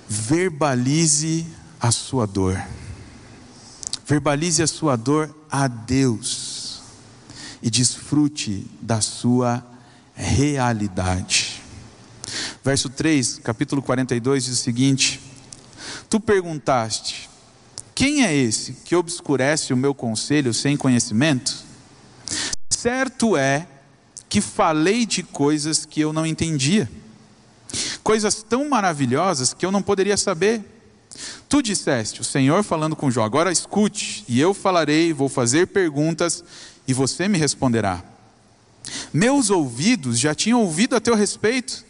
verbalize 0.08 1.46
a 1.80 1.92
sua 1.92 2.26
dor. 2.26 2.62
Verbalize 4.06 4.62
a 4.62 4.68
sua 4.68 4.96
dor 4.96 5.34
a 5.50 5.68
Deus 5.68 6.82
e 7.62 7.70
desfrute 7.70 8.68
da 8.82 9.02
sua 9.02 9.66
realidade. 10.14 11.62
Verso 12.64 12.90
3, 12.90 13.40
capítulo 13.40 13.82
42 13.82 14.46
diz 14.46 14.54
o 14.54 14.62
seguinte: 14.62 15.20
Tu 16.10 16.20
perguntaste: 16.20 17.30
Quem 17.96 18.24
é 18.24 18.36
esse 18.36 18.74
que 18.86 18.96
obscurece 18.96 19.74
o 19.74 19.78
meu 19.78 19.94
conselho 19.94 20.54
sem 20.54 20.78
conhecimento? 20.78 21.64
Certo 22.70 23.38
é 23.38 23.68
que 24.28 24.42
falei 24.42 25.06
de 25.06 25.24
coisas 25.24 25.86
que 25.86 26.02
eu 26.02 26.12
não 26.12 26.26
entendia 26.26 26.90
coisas 28.04 28.44
tão 28.44 28.70
maravilhosas 28.70 29.54
que 29.54 29.66
eu 29.66 29.72
não 29.72 29.82
poderia 29.82 30.18
saber. 30.18 30.62
Tu 31.48 31.62
disseste, 31.62 32.22
o 32.22 32.24
Senhor 32.24 32.64
falando 32.64 32.96
com 32.96 33.10
Jó, 33.10 33.24
agora 33.24 33.52
escute, 33.52 34.26
e 34.28 34.40
eu 34.40 34.54
falarei, 34.54 35.14
vou 35.14 35.30
fazer 35.30 35.68
perguntas, 35.68 36.44
e 36.88 36.94
você 36.94 37.28
me 37.28 37.38
responderá. 37.38 38.04
Meus 39.14 39.50
ouvidos 39.50 40.20
já 40.20 40.34
tinham 40.34 40.62
ouvido 40.62 40.96
a 40.96 41.00
teu 41.00 41.16
respeito, 41.16 41.86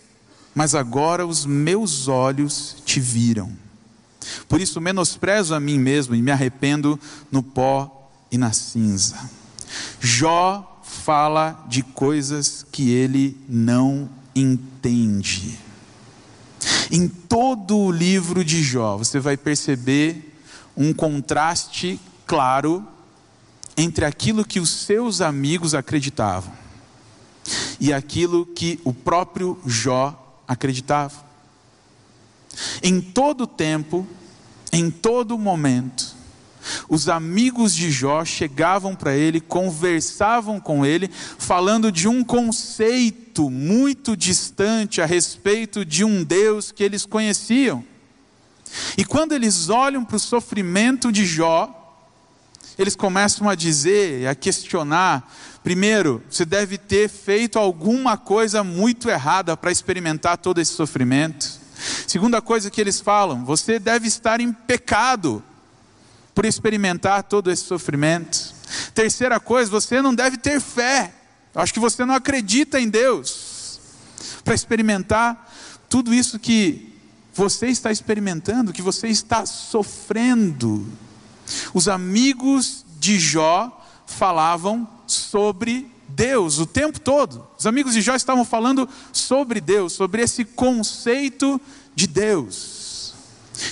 mas 0.54 0.76
agora 0.76 1.26
os 1.26 1.45
meus 1.45 2.08
olhos 2.08 2.76
te 2.86 2.99
viram. 2.99 3.52
Por 4.47 4.62
isso 4.62 4.80
menosprezo 4.80 5.56
a 5.56 5.60
mim 5.60 5.80
mesmo 5.80 6.15
e 6.15 6.21
me 6.21 6.32
arrependo 6.32 6.99
no 7.32 7.41
pó 7.41 8.10
e 8.32 8.38
na 8.38 8.54
cinza. 8.54 9.17
Jó 9.99 10.82
fala 10.84 11.65
de 11.67 11.82
coisas 11.82 12.65
que 12.71 12.91
ele 12.91 13.38
não 13.49 14.10
entende. 14.36 15.62
Em 16.95 17.08
todo 17.08 17.75
o 17.75 17.91
livro 17.91 18.45
de 18.45 18.62
Jó, 18.62 18.97
você 18.97 19.19
vai 19.19 19.36
perceber 19.36 20.38
um 20.77 20.93
contraste 20.93 21.99
claro 22.23 22.88
entre 23.75 24.06
aquilo 24.06 24.45
que 24.45 24.60
os 24.60 24.69
seus 24.69 25.19
amigos 25.19 25.73
acreditavam 25.73 26.53
e 27.79 27.91
aquilo 27.91 28.45
que 28.45 28.79
o 28.84 28.93
próprio 28.93 29.60
Jó 29.65 30.39
acreditava. 30.47 31.25
Em 32.84 33.01
todo 33.01 33.47
tempo, 33.47 34.08
em 34.71 34.91
todo 34.91 35.36
momento, 35.36 36.12
os 36.88 37.10
amigos 37.10 37.73
de 37.73 37.91
Jó 37.91 38.23
chegavam 38.23 38.95
para 38.95 39.15
ele, 39.15 39.41
conversavam 39.41 40.60
com 40.60 40.86
ele, 40.86 41.10
falando 41.38 41.91
de 41.91 42.08
um 42.08 42.23
conceito 42.23 43.49
muito 43.49 44.15
distante 44.15 45.02
a 45.02 45.06
respeito 45.06 45.84
de 45.84 46.04
um 46.04 46.23
Deus 46.23 46.71
que 46.71 46.84
eles 46.84 47.06
conheciam. 47.06 47.84
E 48.97 49.04
quando 49.04 49.34
eles 49.34 49.69
olham 49.69 50.04
para 50.04 50.17
o 50.17 50.19
sofrimento 50.19 51.12
de 51.12 51.26
Jó, 51.26 51.80
eles 52.78 52.95
começam 52.95 53.47
a 53.47 53.56
dizer, 53.56 54.28
a 54.28 54.36
questionar: 54.36 55.32
primeiro, 55.63 56.23
você 56.30 56.45
deve 56.45 56.78
ter 56.78 57.10
feito 57.10 57.60
alguma 57.60 58.17
coisa 58.17 58.63
muito 58.63 59.10
errada 59.10 59.56
para 59.56 59.71
experimentar 59.71 60.38
todo 60.38 60.60
esse 60.60 60.73
sofrimento. 60.73 61.62
Segunda 62.08 62.41
coisa 62.41 62.71
que 62.71 62.80
eles 62.80 62.99
falam, 62.99 63.43
você 63.43 63.78
deve 63.78 64.08
estar 64.08 64.39
em 64.39 64.54
pecado 64.54 65.43
por 66.34 66.46
experimentar 66.46 67.24
todo 67.24 67.52
esse 67.52 67.63
sofrimento. 67.63 68.54
Terceira 68.93 69.39
coisa, 69.39 69.69
você 69.69 70.02
não 70.02 70.13
deve 70.13 70.38
ter 70.38 70.60
fé. 70.60 71.13
Acho 71.54 71.74
que 71.74 71.80
você 71.80 72.04
não 72.06 72.15
acredita 72.15 72.80
em 72.80 72.89
Deus 72.89 73.80
para 74.43 74.56
experimentar 74.56 75.52
tudo 75.88 76.13
isso 76.13 76.39
que 76.39 76.93
você 77.34 77.67
está 77.67 77.91
experimentando, 77.91 78.74
que 78.74 78.82
você 78.82 79.08
está 79.08 79.46
sofrendo. 79.46 80.88
Os 81.74 81.88
amigos 81.88 82.86
de 83.00 83.19
Jó 83.19 83.86
falavam 84.06 84.88
sobre 85.06 85.91
Deus 86.08 86.60
o 86.60 86.65
tempo 86.65 87.00
todo. 87.00 87.48
Os 87.58 87.65
amigos 87.65 87.93
de 87.93 88.02
Jó 88.02 88.15
estavam 88.15 88.46
falando 88.46 88.88
sobre 89.12 89.60
Deus, 89.62 89.93
sobre 89.93 90.22
esse 90.22 90.46
conceito 90.46 91.60
de 91.96 92.08
Deus. 92.08 92.83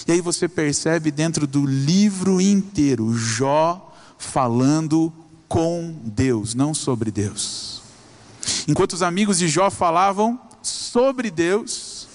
E 0.07 0.11
aí 0.11 0.21
você 0.21 0.47
percebe 0.47 1.11
dentro 1.11 1.47
do 1.47 1.65
livro 1.65 2.39
inteiro 2.39 3.13
Jó 3.13 3.93
falando 4.17 5.11
com 5.47 5.95
Deus, 6.03 6.53
não 6.53 6.73
sobre 6.73 7.11
Deus. 7.11 7.81
Enquanto 8.67 8.93
os 8.93 9.03
amigos 9.03 9.37
de 9.37 9.47
Jó 9.47 9.69
falavam 9.69 10.39
sobre 10.61 11.29
Deus, 11.31 12.07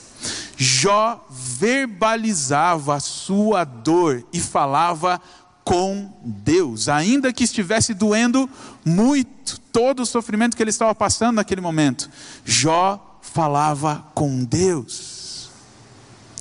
Jó 0.56 1.26
verbalizava 1.30 2.94
a 2.94 3.00
sua 3.00 3.64
dor 3.64 4.24
e 4.32 4.40
falava 4.40 5.20
com 5.64 6.12
Deus, 6.24 6.88
ainda 6.88 7.32
que 7.32 7.42
estivesse 7.42 7.92
doendo 7.92 8.48
muito 8.84 9.60
todo 9.72 10.00
o 10.00 10.06
sofrimento 10.06 10.56
que 10.56 10.62
ele 10.62 10.70
estava 10.70 10.94
passando 10.94 11.36
naquele 11.36 11.60
momento. 11.60 12.08
Jó 12.44 13.18
falava 13.20 14.06
com 14.14 14.44
Deus, 14.44 15.15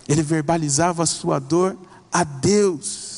ele 0.07 0.21
verbalizava 0.21 1.03
a 1.03 1.05
sua 1.05 1.39
dor 1.39 1.77
a 2.11 2.23
Deus. 2.23 3.15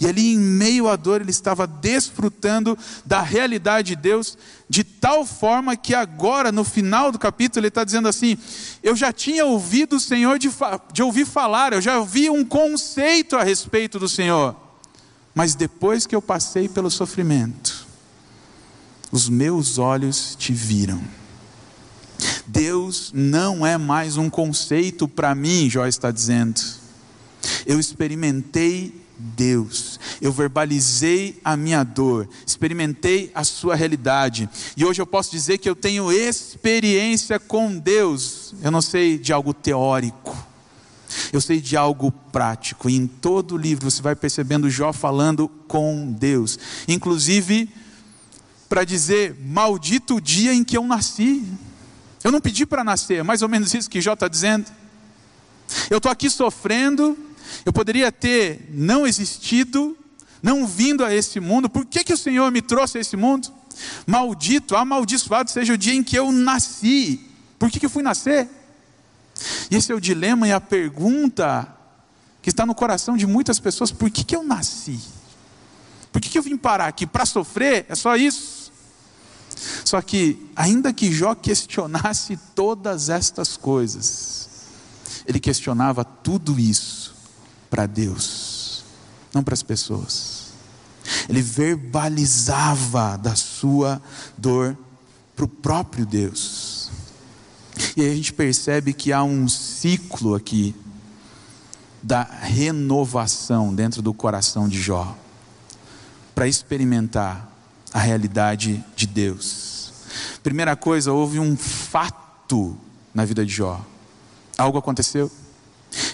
E 0.00 0.06
ali 0.06 0.32
em 0.32 0.38
meio 0.38 0.88
à 0.88 0.96
dor 0.96 1.20
ele 1.20 1.30
estava 1.30 1.66
desfrutando 1.66 2.78
da 3.04 3.20
realidade 3.20 3.88
de 3.88 3.96
Deus 3.96 4.38
de 4.68 4.82
tal 4.82 5.24
forma 5.24 5.76
que 5.76 5.94
agora 5.94 6.50
no 6.50 6.64
final 6.64 7.12
do 7.12 7.18
capítulo 7.18 7.60
ele 7.60 7.68
está 7.68 7.84
dizendo 7.84 8.08
assim: 8.08 8.38
eu 8.82 8.96
já 8.96 9.12
tinha 9.12 9.44
ouvido 9.44 9.96
o 9.96 10.00
Senhor 10.00 10.38
de, 10.38 10.50
de 10.92 11.02
ouvir 11.02 11.26
falar, 11.26 11.72
eu 11.72 11.80
já 11.80 11.98
ouvi 11.98 12.30
um 12.30 12.44
conceito 12.44 13.36
a 13.36 13.42
respeito 13.42 13.98
do 13.98 14.08
Senhor. 14.08 14.56
Mas 15.34 15.54
depois 15.54 16.06
que 16.06 16.16
eu 16.16 16.22
passei 16.22 16.68
pelo 16.68 16.90
sofrimento, 16.90 17.86
os 19.12 19.28
meus 19.28 19.76
olhos 19.76 20.34
te 20.34 20.52
viram. 20.52 21.02
Deus 22.46 23.10
não 23.14 23.66
é 23.66 23.76
mais 23.76 24.16
um 24.16 24.30
conceito 24.30 25.06
para 25.08 25.34
mim, 25.34 25.68
Jó 25.68 25.86
está 25.86 26.10
dizendo. 26.10 26.60
Eu 27.66 27.78
experimentei 27.78 29.06
Deus, 29.18 29.98
eu 30.20 30.30
verbalizei 30.30 31.40
a 31.42 31.56
minha 31.56 31.82
dor, 31.82 32.28
experimentei 32.46 33.30
a 33.34 33.44
sua 33.44 33.74
realidade, 33.74 34.48
e 34.76 34.84
hoje 34.84 35.00
eu 35.00 35.06
posso 35.06 35.30
dizer 35.30 35.58
que 35.58 35.68
eu 35.68 35.74
tenho 35.74 36.12
experiência 36.12 37.40
com 37.40 37.78
Deus. 37.78 38.54
Eu 38.62 38.70
não 38.70 38.82
sei 38.82 39.18
de 39.18 39.32
algo 39.32 39.54
teórico, 39.54 40.36
eu 41.32 41.40
sei 41.40 41.60
de 41.60 41.76
algo 41.76 42.10
prático, 42.10 42.90
e 42.90 42.96
em 42.96 43.06
todo 43.06 43.54
o 43.54 43.58
livro 43.58 43.90
você 43.90 44.02
vai 44.02 44.14
percebendo 44.14 44.68
Jó 44.68 44.92
falando 44.92 45.48
com 45.66 46.12
Deus, 46.12 46.58
inclusive 46.86 47.70
para 48.68 48.84
dizer: 48.84 49.34
Maldito 49.44 50.16
o 50.16 50.20
dia 50.20 50.52
em 50.52 50.62
que 50.62 50.76
eu 50.76 50.84
nasci. 50.84 51.44
Eu 52.26 52.32
não 52.32 52.40
pedi 52.40 52.66
para 52.66 52.82
nascer, 52.82 53.18
é 53.18 53.22
mais 53.22 53.40
ou 53.40 53.48
menos 53.48 53.72
isso 53.72 53.88
que 53.88 54.00
Jó 54.00 54.14
está 54.14 54.26
dizendo. 54.26 54.66
Eu 55.88 55.98
estou 55.98 56.10
aqui 56.10 56.28
sofrendo, 56.28 57.16
eu 57.64 57.72
poderia 57.72 58.10
ter 58.10 58.68
não 58.72 59.06
existido, 59.06 59.96
não 60.42 60.66
vindo 60.66 61.04
a 61.04 61.14
esse 61.14 61.38
mundo, 61.38 61.70
por 61.70 61.86
que, 61.86 62.02
que 62.02 62.12
o 62.12 62.16
Senhor 62.16 62.50
me 62.50 62.60
trouxe 62.60 62.98
a 62.98 63.00
esse 63.00 63.16
mundo? 63.16 63.48
Maldito, 64.04 64.74
amaldiçoado 64.74 65.52
seja 65.52 65.74
o 65.74 65.78
dia 65.78 65.94
em 65.94 66.02
que 66.02 66.18
eu 66.18 66.32
nasci, 66.32 67.20
por 67.60 67.70
que, 67.70 67.78
que 67.78 67.86
eu 67.86 67.90
fui 67.90 68.02
nascer? 68.02 68.48
E 69.70 69.76
esse 69.76 69.92
é 69.92 69.94
o 69.94 70.00
dilema 70.00 70.48
e 70.48 70.52
a 70.52 70.60
pergunta 70.60 71.72
que 72.42 72.50
está 72.50 72.66
no 72.66 72.74
coração 72.74 73.16
de 73.16 73.24
muitas 73.24 73.60
pessoas: 73.60 73.92
por 73.92 74.10
que, 74.10 74.24
que 74.24 74.34
eu 74.34 74.42
nasci? 74.42 74.98
Por 76.10 76.20
que, 76.20 76.28
que 76.28 76.36
eu 76.36 76.42
vim 76.42 76.56
parar 76.56 76.88
aqui? 76.88 77.06
Para 77.06 77.24
sofrer? 77.24 77.86
É 77.88 77.94
só 77.94 78.16
isso? 78.16 78.55
Só 79.84 80.02
que, 80.02 80.50
ainda 80.54 80.92
que 80.92 81.12
Jó 81.12 81.34
questionasse 81.34 82.38
todas 82.54 83.08
estas 83.08 83.56
coisas, 83.56 84.48
ele 85.26 85.40
questionava 85.40 86.04
tudo 86.04 86.60
isso 86.60 87.14
para 87.70 87.86
Deus, 87.86 88.84
não 89.32 89.42
para 89.42 89.54
as 89.54 89.62
pessoas. 89.62 90.46
Ele 91.28 91.40
verbalizava 91.42 93.16
da 93.16 93.34
sua 93.34 94.00
dor 94.36 94.76
para 95.34 95.44
o 95.44 95.48
próprio 95.48 96.04
Deus. 96.04 96.90
E 97.96 98.02
aí 98.02 98.10
a 98.10 98.14
gente 98.14 98.32
percebe 98.32 98.92
que 98.92 99.12
há 99.12 99.22
um 99.22 99.48
ciclo 99.48 100.34
aqui 100.34 100.74
da 102.02 102.22
renovação 102.22 103.74
dentro 103.74 104.00
do 104.00 104.14
coração 104.14 104.68
de 104.68 104.80
Jó, 104.80 105.16
para 106.34 106.46
experimentar 106.46 107.55
a 107.96 107.98
realidade 107.98 108.84
de 108.94 109.06
Deus. 109.06 109.90
Primeira 110.42 110.76
coisa, 110.76 111.14
houve 111.14 111.40
um 111.40 111.56
fato 111.56 112.76
na 113.14 113.24
vida 113.24 113.42
de 113.42 113.50
Jó. 113.50 113.82
Algo 114.58 114.76
aconteceu. 114.76 115.32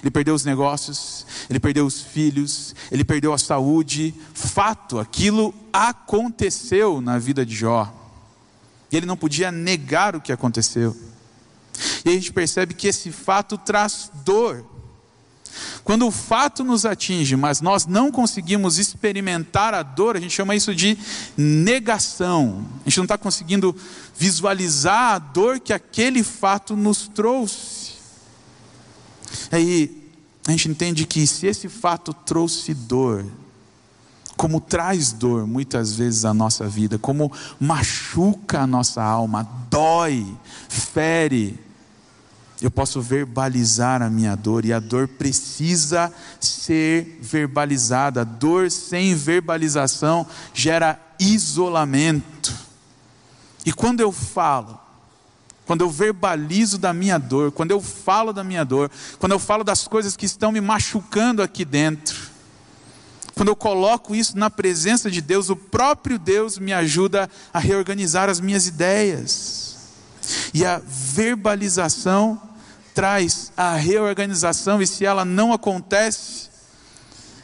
Ele 0.00 0.10
perdeu 0.12 0.32
os 0.32 0.44
negócios, 0.44 1.26
ele 1.50 1.58
perdeu 1.58 1.84
os 1.84 2.00
filhos, 2.00 2.72
ele 2.88 3.02
perdeu 3.02 3.32
a 3.32 3.38
saúde. 3.38 4.14
Fato, 4.32 5.00
aquilo 5.00 5.52
aconteceu 5.72 7.00
na 7.00 7.18
vida 7.18 7.44
de 7.44 7.56
Jó. 7.56 7.92
E 8.92 8.96
ele 8.96 9.06
não 9.06 9.16
podia 9.16 9.50
negar 9.50 10.14
o 10.14 10.20
que 10.20 10.30
aconteceu. 10.30 10.96
E 12.04 12.10
a 12.10 12.12
gente 12.12 12.32
percebe 12.32 12.74
que 12.74 12.86
esse 12.86 13.10
fato 13.10 13.58
traz 13.58 14.08
dor. 14.24 14.64
Quando 15.84 16.06
o 16.06 16.10
fato 16.10 16.64
nos 16.64 16.86
atinge, 16.86 17.36
mas 17.36 17.60
nós 17.60 17.86
não 17.86 18.10
conseguimos 18.10 18.78
experimentar 18.78 19.74
a 19.74 19.82
dor, 19.82 20.16
a 20.16 20.20
gente 20.20 20.32
chama 20.32 20.54
isso 20.54 20.74
de 20.74 20.96
negação. 21.36 22.64
A 22.84 22.88
gente 22.88 22.98
não 22.98 23.04
está 23.04 23.18
conseguindo 23.18 23.74
visualizar 24.16 25.14
a 25.14 25.18
dor 25.18 25.60
que 25.60 25.72
aquele 25.72 26.22
fato 26.22 26.76
nos 26.76 27.08
trouxe. 27.08 27.92
Aí 29.50 30.02
a 30.46 30.50
gente 30.50 30.68
entende 30.68 31.06
que 31.06 31.26
se 31.26 31.46
esse 31.46 31.68
fato 31.68 32.12
trouxe 32.12 32.74
dor, 32.74 33.24
como 34.36 34.60
traz 34.60 35.12
dor 35.12 35.46
muitas 35.46 35.94
vezes 35.96 36.24
à 36.24 36.34
nossa 36.34 36.66
vida, 36.66 36.98
como 36.98 37.30
machuca 37.60 38.60
a 38.60 38.66
nossa 38.66 39.02
alma, 39.02 39.48
dói, 39.70 40.26
fere, 40.68 41.58
eu 42.64 42.70
posso 42.70 43.00
verbalizar 43.02 44.02
a 44.02 44.08
minha 44.08 44.36
dor 44.36 44.64
e 44.64 44.72
a 44.72 44.78
dor 44.78 45.08
precisa 45.08 46.12
ser 46.38 47.18
verbalizada. 47.20 48.24
Dor 48.24 48.70
sem 48.70 49.16
verbalização 49.16 50.24
gera 50.54 51.00
isolamento. 51.18 52.54
E 53.66 53.72
quando 53.72 54.00
eu 54.00 54.12
falo, 54.12 54.78
quando 55.66 55.80
eu 55.80 55.90
verbalizo 55.90 56.78
da 56.78 56.92
minha 56.92 57.18
dor, 57.18 57.50
quando 57.50 57.72
eu 57.72 57.80
falo 57.80 58.32
da 58.32 58.44
minha 58.44 58.64
dor, 58.64 58.90
quando 59.18 59.32
eu 59.32 59.40
falo 59.40 59.64
das 59.64 59.88
coisas 59.88 60.16
que 60.16 60.26
estão 60.26 60.52
me 60.52 60.60
machucando 60.60 61.42
aqui 61.42 61.64
dentro, 61.64 62.30
quando 63.34 63.48
eu 63.48 63.56
coloco 63.56 64.14
isso 64.14 64.38
na 64.38 64.48
presença 64.48 65.10
de 65.10 65.20
Deus, 65.20 65.50
o 65.50 65.56
próprio 65.56 66.16
Deus 66.16 66.58
me 66.58 66.72
ajuda 66.72 67.28
a 67.52 67.58
reorganizar 67.58 68.28
as 68.28 68.38
minhas 68.38 68.68
ideias. 68.68 69.76
E 70.54 70.64
a 70.64 70.80
verbalização 70.84 72.40
traz 72.94 73.52
a 73.56 73.74
reorganização, 73.74 74.80
e 74.82 74.86
se 74.86 75.04
ela 75.04 75.24
não 75.24 75.52
acontece, 75.52 76.50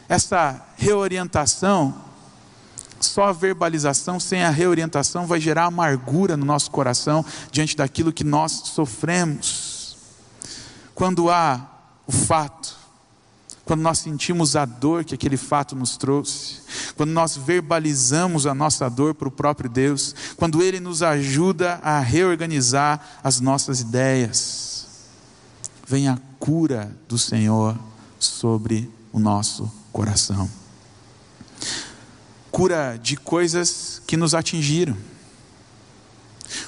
essa 0.08 0.60
reorientação, 0.76 1.94
só 3.00 3.24
a 3.24 3.32
verbalização 3.32 4.18
sem 4.18 4.42
a 4.42 4.50
reorientação 4.50 5.26
vai 5.26 5.40
gerar 5.40 5.64
amargura 5.64 6.36
no 6.36 6.44
nosso 6.44 6.70
coração 6.70 7.24
diante 7.50 7.76
daquilo 7.76 8.12
que 8.12 8.24
nós 8.24 8.52
sofremos. 8.52 9.96
Quando 10.94 11.30
há 11.30 11.60
o 12.06 12.12
fato, 12.12 12.76
quando 13.64 13.82
nós 13.82 13.98
sentimos 13.98 14.56
a 14.56 14.64
dor 14.64 15.04
que 15.04 15.14
aquele 15.14 15.36
fato 15.36 15.76
nos 15.76 15.96
trouxe, 15.96 16.56
quando 16.96 17.10
nós 17.10 17.36
verbalizamos 17.36 18.46
a 18.46 18.54
nossa 18.54 18.88
dor 18.88 19.14
para 19.14 19.28
o 19.28 19.30
próprio 19.30 19.68
Deus, 19.68 20.14
quando 20.36 20.62
Ele 20.62 20.80
nos 20.80 21.02
ajuda 21.02 21.78
a 21.82 22.00
reorganizar 22.00 23.00
as 23.22 23.40
nossas 23.40 23.80
ideias, 23.80 24.57
vem 25.88 26.08
a 26.08 26.18
cura 26.38 26.94
do 27.08 27.18
Senhor 27.18 27.78
sobre 28.18 28.90
o 29.12 29.18
nosso 29.18 29.72
coração. 29.92 30.48
Cura 32.50 32.98
de 33.02 33.16
coisas 33.16 34.02
que 34.06 34.16
nos 34.16 34.34
atingiram, 34.34 34.96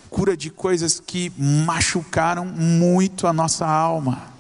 cura 0.09 0.37
de 0.37 0.51
coisas 0.51 1.01
que 1.01 1.33
machucaram 1.39 2.45
muito 2.45 3.27
a 3.27 3.33
nossa 3.33 3.67
alma, 3.67 4.33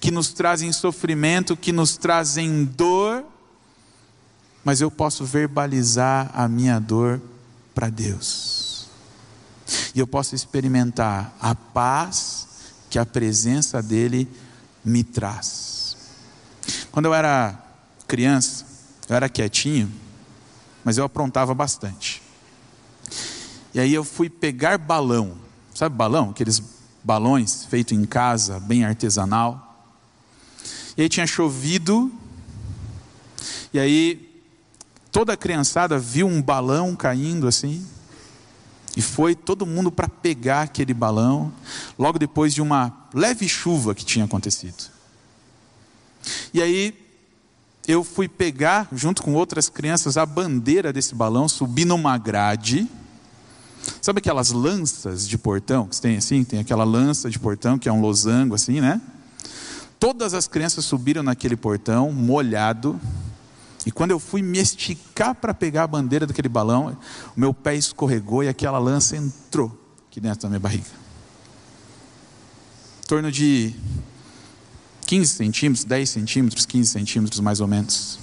que 0.00 0.10
nos 0.10 0.32
trazem 0.32 0.72
sofrimento, 0.72 1.56
que 1.56 1.72
nos 1.72 1.96
trazem 1.96 2.64
dor 2.64 3.24
mas 4.66 4.80
eu 4.80 4.90
posso 4.90 5.24
verbalizar 5.24 6.28
a 6.34 6.48
minha 6.48 6.80
dor 6.80 7.22
para 7.72 7.88
Deus. 7.88 8.88
E 9.94 10.00
eu 10.00 10.08
posso 10.08 10.34
experimentar 10.34 11.32
a 11.40 11.54
paz 11.54 12.45
que 12.96 13.00
a 13.00 13.04
presença 13.04 13.82
dEle 13.82 14.26
me 14.82 15.04
traz. 15.04 15.98
Quando 16.90 17.04
eu 17.04 17.12
era 17.12 17.54
criança, 18.08 18.64
eu 19.06 19.14
era 19.14 19.28
quietinho, 19.28 19.92
mas 20.82 20.96
eu 20.96 21.04
aprontava 21.04 21.52
bastante. 21.52 22.22
E 23.74 23.80
aí 23.80 23.92
eu 23.92 24.02
fui 24.02 24.30
pegar 24.30 24.78
balão, 24.78 25.36
sabe 25.74 25.94
balão? 25.94 26.30
Aqueles 26.30 26.62
balões 27.04 27.66
feitos 27.66 27.92
em 27.92 28.06
casa, 28.06 28.58
bem 28.60 28.82
artesanal. 28.82 29.84
E 30.96 31.02
aí 31.02 31.08
tinha 31.10 31.26
chovido, 31.26 32.10
e 33.74 33.78
aí 33.78 34.42
toda 35.12 35.34
a 35.34 35.36
criançada 35.36 35.98
viu 35.98 36.26
um 36.26 36.40
balão 36.40 36.96
caindo 36.96 37.46
assim. 37.46 37.86
E 38.96 39.02
foi 39.02 39.34
todo 39.34 39.66
mundo 39.66 39.92
para 39.92 40.08
pegar 40.08 40.62
aquele 40.62 40.94
balão, 40.94 41.52
logo 41.98 42.18
depois 42.18 42.54
de 42.54 42.62
uma 42.62 43.08
leve 43.12 43.46
chuva 43.46 43.94
que 43.94 44.04
tinha 44.04 44.24
acontecido. 44.24 44.90
E 46.52 46.62
aí 46.62 46.94
eu 47.86 48.02
fui 48.02 48.26
pegar, 48.26 48.88
junto 48.90 49.22
com 49.22 49.34
outras 49.34 49.68
crianças, 49.68 50.16
a 50.16 50.24
bandeira 50.24 50.92
desse 50.92 51.14
balão, 51.14 51.46
subi 51.48 51.84
numa 51.84 52.16
grade. 52.18 52.88
Sabe 54.00 54.18
aquelas 54.18 54.50
lanças 54.50 55.28
de 55.28 55.38
portão 55.38 55.86
que 55.86 56.00
tem 56.00 56.16
assim? 56.16 56.42
Tem 56.42 56.58
aquela 56.58 56.82
lança 56.82 57.30
de 57.30 57.38
portão 57.38 57.78
que 57.78 57.88
é 57.88 57.92
um 57.92 58.00
losango 58.00 58.54
assim, 58.54 58.80
né? 58.80 59.00
Todas 60.00 60.34
as 60.34 60.48
crianças 60.48 60.84
subiram 60.84 61.22
naquele 61.22 61.56
portão, 61.56 62.10
molhado, 62.12 63.00
e 63.86 63.92
quando 63.92 64.10
eu 64.10 64.18
fui 64.18 64.42
me 64.42 64.58
esticar 64.58 65.32
para 65.36 65.54
pegar 65.54 65.84
a 65.84 65.86
bandeira 65.86 66.26
daquele 66.26 66.48
balão, 66.48 66.98
o 67.36 67.40
meu 67.40 67.54
pé 67.54 67.76
escorregou 67.76 68.42
e 68.42 68.48
aquela 68.48 68.80
lança 68.80 69.16
entrou 69.16 69.72
aqui 70.10 70.20
dentro 70.20 70.42
da 70.42 70.48
minha 70.48 70.58
barriga. 70.58 70.90
Em 73.04 73.06
torno 73.06 73.30
de 73.30 73.72
15 75.06 75.32
centímetros, 75.32 75.84
10 75.84 76.10
centímetros, 76.10 76.66
15 76.66 76.90
centímetros 76.90 77.38
mais 77.38 77.60
ou 77.60 77.68
menos. 77.68 78.18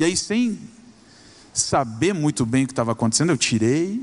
E 0.00 0.04
aí, 0.04 0.16
sem 0.16 0.58
saber 1.52 2.12
muito 2.12 2.44
bem 2.44 2.64
o 2.64 2.66
que 2.66 2.72
estava 2.72 2.90
acontecendo, 2.90 3.30
eu 3.30 3.38
tirei, 3.38 4.02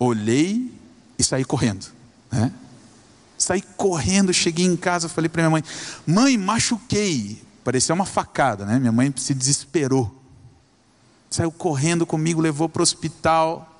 olhei 0.00 0.74
e 1.16 1.22
saí 1.22 1.44
correndo. 1.44 1.86
Né? 2.32 2.52
Saí 3.38 3.62
correndo, 3.76 4.34
cheguei 4.34 4.66
em 4.66 4.76
casa, 4.76 5.08
falei 5.08 5.28
para 5.28 5.42
minha 5.42 5.50
mãe: 5.50 5.62
Mãe, 6.04 6.36
machuquei. 6.36 7.46
Parecia 7.68 7.94
uma 7.94 8.06
facada, 8.06 8.64
né? 8.64 8.78
Minha 8.78 8.90
mãe 8.90 9.12
se 9.14 9.34
desesperou. 9.34 10.10
Saiu 11.28 11.52
correndo 11.52 12.06
comigo, 12.06 12.40
levou 12.40 12.66
para 12.66 12.80
o 12.80 12.82
hospital. 12.82 13.78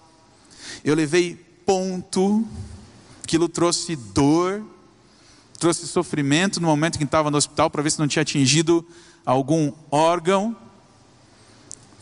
Eu 0.84 0.94
levei 0.94 1.34
ponto. 1.64 2.46
Aquilo 3.24 3.48
trouxe 3.48 3.96
dor, 3.96 4.62
trouxe 5.58 5.88
sofrimento 5.88 6.60
no 6.60 6.66
momento 6.66 6.98
que 6.98 7.04
estava 7.04 7.30
no 7.30 7.38
hospital 7.38 7.70
para 7.70 7.80
ver 7.80 7.90
se 7.90 7.98
não 7.98 8.06
tinha 8.06 8.20
atingido 8.20 8.86
algum 9.24 9.72
órgão. 9.90 10.54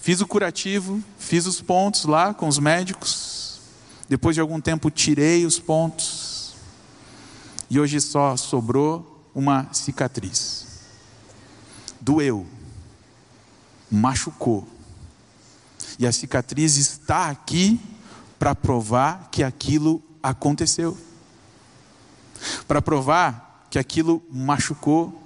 Fiz 0.01 0.21
o 0.21 0.27
curativo, 0.27 1.01
fiz 1.21 1.47
os 1.47 1.61
pontos 1.61 2.05
lá 2.05 2.35
com 2.35 2.49
os 2.49 2.59
médicos. 2.59 3.61
Depois 4.09 4.35
de 4.35 4.41
algum 4.41 4.61
tempo 4.61 4.91
tirei 4.91 5.47
os 5.47 5.61
pontos. 5.61 6.57
E 7.71 7.79
hoje 7.79 8.01
só 8.01 8.37
sobrou 8.37 9.25
uma 9.33 9.73
cicatriz 9.73 10.66
doeu, 12.01 12.47
machucou. 13.91 14.67
E 15.99 16.07
a 16.07 16.13
cicatriz 16.13 16.77
está 16.77 17.29
aqui 17.29 17.81
para 18.39 18.55
provar 18.55 19.29
que 19.31 19.43
aquilo 19.43 20.03
aconteceu. 20.23 20.97
Para 22.67 22.83
provar 22.83 23.67
que 23.71 23.79
aquilo 23.79 24.23
machucou, 24.31 25.23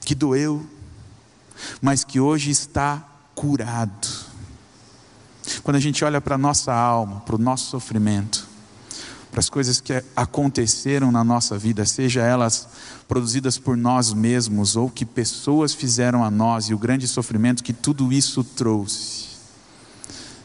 que 0.00 0.14
doeu, 0.14 0.64
mas 1.80 2.04
que 2.04 2.20
hoje 2.20 2.50
está 2.50 3.06
curado. 3.34 4.08
Quando 5.62 5.76
a 5.76 5.80
gente 5.80 6.04
olha 6.04 6.20
para 6.20 6.34
a 6.34 6.38
nossa 6.38 6.72
alma, 6.74 7.20
para 7.20 7.36
o 7.36 7.38
nosso 7.38 7.70
sofrimento, 7.70 8.47
para 9.38 9.40
as 9.40 9.50
coisas 9.50 9.80
que 9.80 9.92
aconteceram 10.16 11.12
na 11.12 11.22
nossa 11.22 11.56
vida, 11.56 11.86
seja 11.86 12.22
elas 12.22 12.66
produzidas 13.06 13.56
por 13.56 13.76
nós 13.76 14.12
mesmos 14.12 14.74
ou 14.74 14.90
que 14.90 15.06
pessoas 15.06 15.72
fizeram 15.72 16.24
a 16.24 16.30
nós 16.30 16.64
e 16.64 16.74
o 16.74 16.78
grande 16.78 17.06
sofrimento 17.06 17.62
que 17.62 17.72
tudo 17.72 18.12
isso 18.12 18.42
trouxe. 18.42 19.28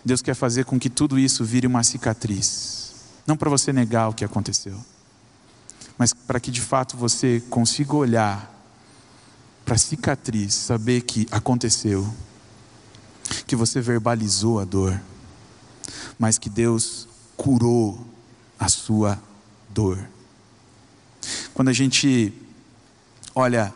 Deus 0.06 0.22
quer 0.22 0.36
fazer 0.36 0.66
com 0.66 0.78
que 0.78 0.92
tudo 0.92 1.18
isso 1.18 1.44
vire 1.44 1.66
uma 1.66 1.82
cicatriz, 1.82 2.94
não 3.26 3.36
para 3.36 3.50
você 3.50 3.74
negar 3.74 4.10
o 4.10 4.14
que 4.14 4.24
aconteceu, 4.24 4.78
mas 5.98 6.14
para 6.14 6.40
que 6.40 6.52
de 6.52 6.62
fato 6.62 6.96
você 6.96 7.42
consiga 7.50 7.96
olhar 7.96 8.48
para 9.66 9.74
a 9.74 9.80
cicatriz, 9.80 10.54
saber 10.54 11.02
que 11.02 11.28
aconteceu, 11.32 12.08
que 13.48 13.56
você 13.56 13.82
verbalizou 13.82 14.60
a 14.60 14.66
dor, 14.66 15.02
mas 16.20 16.38
que 16.38 16.48
Deus 16.48 17.08
curou 17.36 18.13
a 18.64 18.70
sua 18.70 19.20
dor. 19.70 20.00
Quando 21.54 21.68
a 21.68 21.74
gente 21.74 22.34
olha 23.36 23.74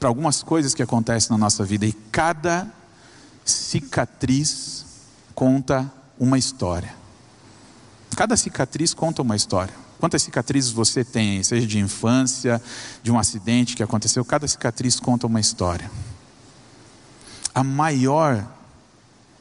para 0.00 0.08
algumas 0.08 0.42
coisas 0.42 0.74
que 0.74 0.82
acontecem 0.82 1.30
na 1.30 1.36
nossa 1.36 1.64
vida 1.64 1.84
e 1.84 1.92
cada 1.92 2.66
cicatriz 3.44 4.86
conta 5.34 5.90
uma 6.18 6.38
história. 6.38 6.94
Cada 8.16 8.36
cicatriz 8.38 8.94
conta 8.94 9.20
uma 9.20 9.36
história. 9.36 9.74
Quantas 10.00 10.22
cicatrizes 10.22 10.70
você 10.70 11.04
tem, 11.04 11.42
seja 11.42 11.66
de 11.66 11.78
infância, 11.78 12.62
de 13.02 13.10
um 13.10 13.18
acidente 13.18 13.76
que 13.76 13.82
aconteceu, 13.82 14.24
cada 14.24 14.48
cicatriz 14.48 14.98
conta 14.98 15.26
uma 15.26 15.40
história. 15.40 15.90
A 17.54 17.62
maior 17.62 18.46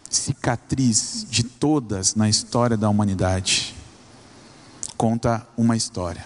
cicatriz 0.10 1.26
de 1.30 1.44
todas 1.44 2.14
na 2.16 2.28
história 2.28 2.76
da 2.76 2.90
humanidade 2.90 3.77
conta 4.98 5.48
uma 5.56 5.78
história. 5.78 6.26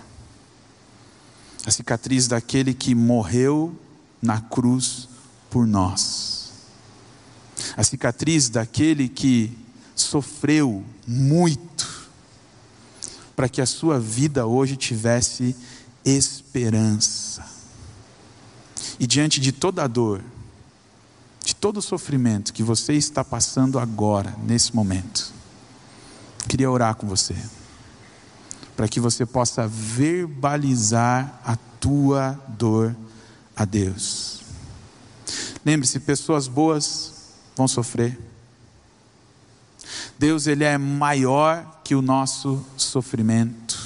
A 1.66 1.70
cicatriz 1.70 2.28
daquele 2.28 2.74
que 2.74 2.96
morreu 2.96 3.78
na 4.22 4.40
cruz 4.40 5.10
por 5.50 5.68
nós. 5.68 6.52
A 7.76 7.84
cicatriz 7.84 8.50
daquele 8.50 9.08
que 9.08 9.56
sofreu 9.94 10.84
muito 11.06 12.10
para 13.36 13.50
que 13.50 13.62
a 13.62 13.66
sua 13.66 14.00
vida 14.00 14.48
hoje 14.48 14.76
tivesse 14.76 15.56
esperança. 16.04 17.46
E 19.00 19.06
diante 19.06 19.40
de 19.40 19.52
toda 19.52 19.84
a 19.84 19.88
dor, 19.88 20.24
de 21.44 21.56
todo 21.56 21.78
o 21.78 21.82
sofrimento 21.82 22.54
que 22.54 22.64
você 22.64 22.94
está 22.94 23.24
passando 23.24 23.78
agora, 23.78 24.36
nesse 24.44 24.76
momento, 24.76 25.32
queria 26.48 26.70
orar 26.70 26.96
com 26.96 27.08
você 27.08 27.36
para 28.82 28.88
que 28.88 29.00
você 29.00 29.28
possa 29.28 29.68
verbalizar 29.68 31.40
a 31.46 31.56
tua 31.80 32.32
dor 32.48 32.96
a 33.56 33.64
Deus. 33.64 34.42
Lembre-se, 35.64 36.00
pessoas 36.00 36.48
boas 36.48 37.14
vão 37.56 37.68
sofrer. 37.68 38.20
Deus 40.18 40.48
ele 40.48 40.64
é 40.64 40.80
maior 40.80 41.80
que 41.84 41.94
o 41.94 42.02
nosso 42.02 42.66
sofrimento. 42.76 43.80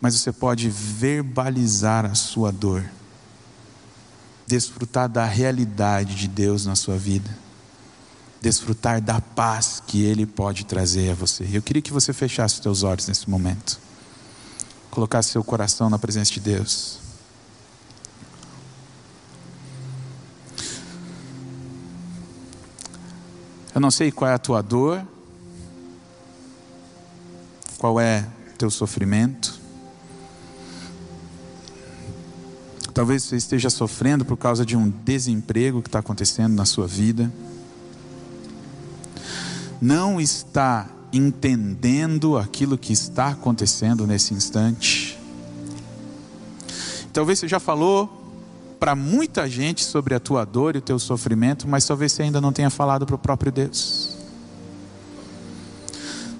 mas 0.00 0.14
você 0.14 0.32
pode 0.32 0.70
verbalizar 0.70 2.06
a 2.06 2.14
sua 2.14 2.50
dor, 2.50 2.82
desfrutar 4.46 5.06
da 5.06 5.26
realidade 5.26 6.14
de 6.14 6.28
Deus 6.28 6.64
na 6.64 6.74
sua 6.74 6.96
vida, 6.96 7.28
desfrutar 8.44 9.00
da 9.00 9.22
paz 9.22 9.82
que 9.86 10.04
Ele 10.04 10.26
pode 10.26 10.66
trazer 10.66 11.12
a 11.12 11.14
você. 11.14 11.48
Eu 11.50 11.62
queria 11.62 11.80
que 11.80 11.90
você 11.90 12.12
fechasse 12.12 12.56
os 12.56 12.62
seus 12.62 12.82
olhos 12.82 13.08
nesse 13.08 13.28
momento, 13.30 13.80
colocasse 14.90 15.30
seu 15.30 15.42
coração 15.42 15.88
na 15.88 15.98
presença 15.98 16.30
de 16.30 16.40
Deus. 16.40 16.98
Eu 23.74 23.80
não 23.80 23.90
sei 23.90 24.12
qual 24.12 24.30
é 24.30 24.34
a 24.34 24.38
tua 24.38 24.60
dor, 24.60 25.02
qual 27.78 27.98
é 27.98 28.28
teu 28.58 28.70
sofrimento. 28.70 29.58
Talvez 32.92 33.22
você 33.22 33.36
esteja 33.36 33.70
sofrendo 33.70 34.22
por 34.22 34.36
causa 34.36 34.66
de 34.66 34.76
um 34.76 34.90
desemprego 34.90 35.80
que 35.80 35.88
está 35.88 36.00
acontecendo 36.00 36.54
na 36.54 36.66
sua 36.66 36.86
vida. 36.86 37.32
Não 39.80 40.20
está 40.20 40.88
entendendo 41.12 42.36
aquilo 42.36 42.76
que 42.76 42.92
está 42.92 43.28
acontecendo 43.28 44.06
nesse 44.06 44.34
instante. 44.34 45.18
Talvez 47.12 47.38
você 47.38 47.46
já 47.46 47.60
falou 47.60 48.22
para 48.80 48.94
muita 48.96 49.48
gente 49.48 49.84
sobre 49.84 50.14
a 50.14 50.20
tua 50.20 50.44
dor 50.44 50.74
e 50.74 50.78
o 50.78 50.82
teu 50.82 50.98
sofrimento, 50.98 51.68
mas 51.68 51.86
talvez 51.86 52.12
você 52.12 52.24
ainda 52.24 52.40
não 52.40 52.52
tenha 52.52 52.70
falado 52.70 53.06
para 53.06 53.14
o 53.14 53.18
próprio 53.18 53.52
Deus. 53.52 54.16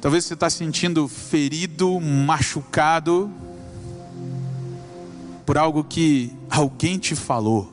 Talvez 0.01 0.25
você 0.25 0.35
está 0.35 0.51
sentindo 0.51 1.09
ferido, 1.09 1.99
machucado 2.01 3.31
por 5.47 5.57
algo 5.57 5.85
que 5.85 6.33
alguém 6.51 6.99
te 6.99 7.15
falou. 7.15 7.73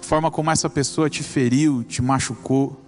A 0.00 0.04
forma 0.04 0.30
como 0.30 0.50
essa 0.50 0.68
pessoa 0.68 1.08
te 1.08 1.22
feriu, 1.22 1.82
te 1.84 2.02
machucou. 2.02 2.85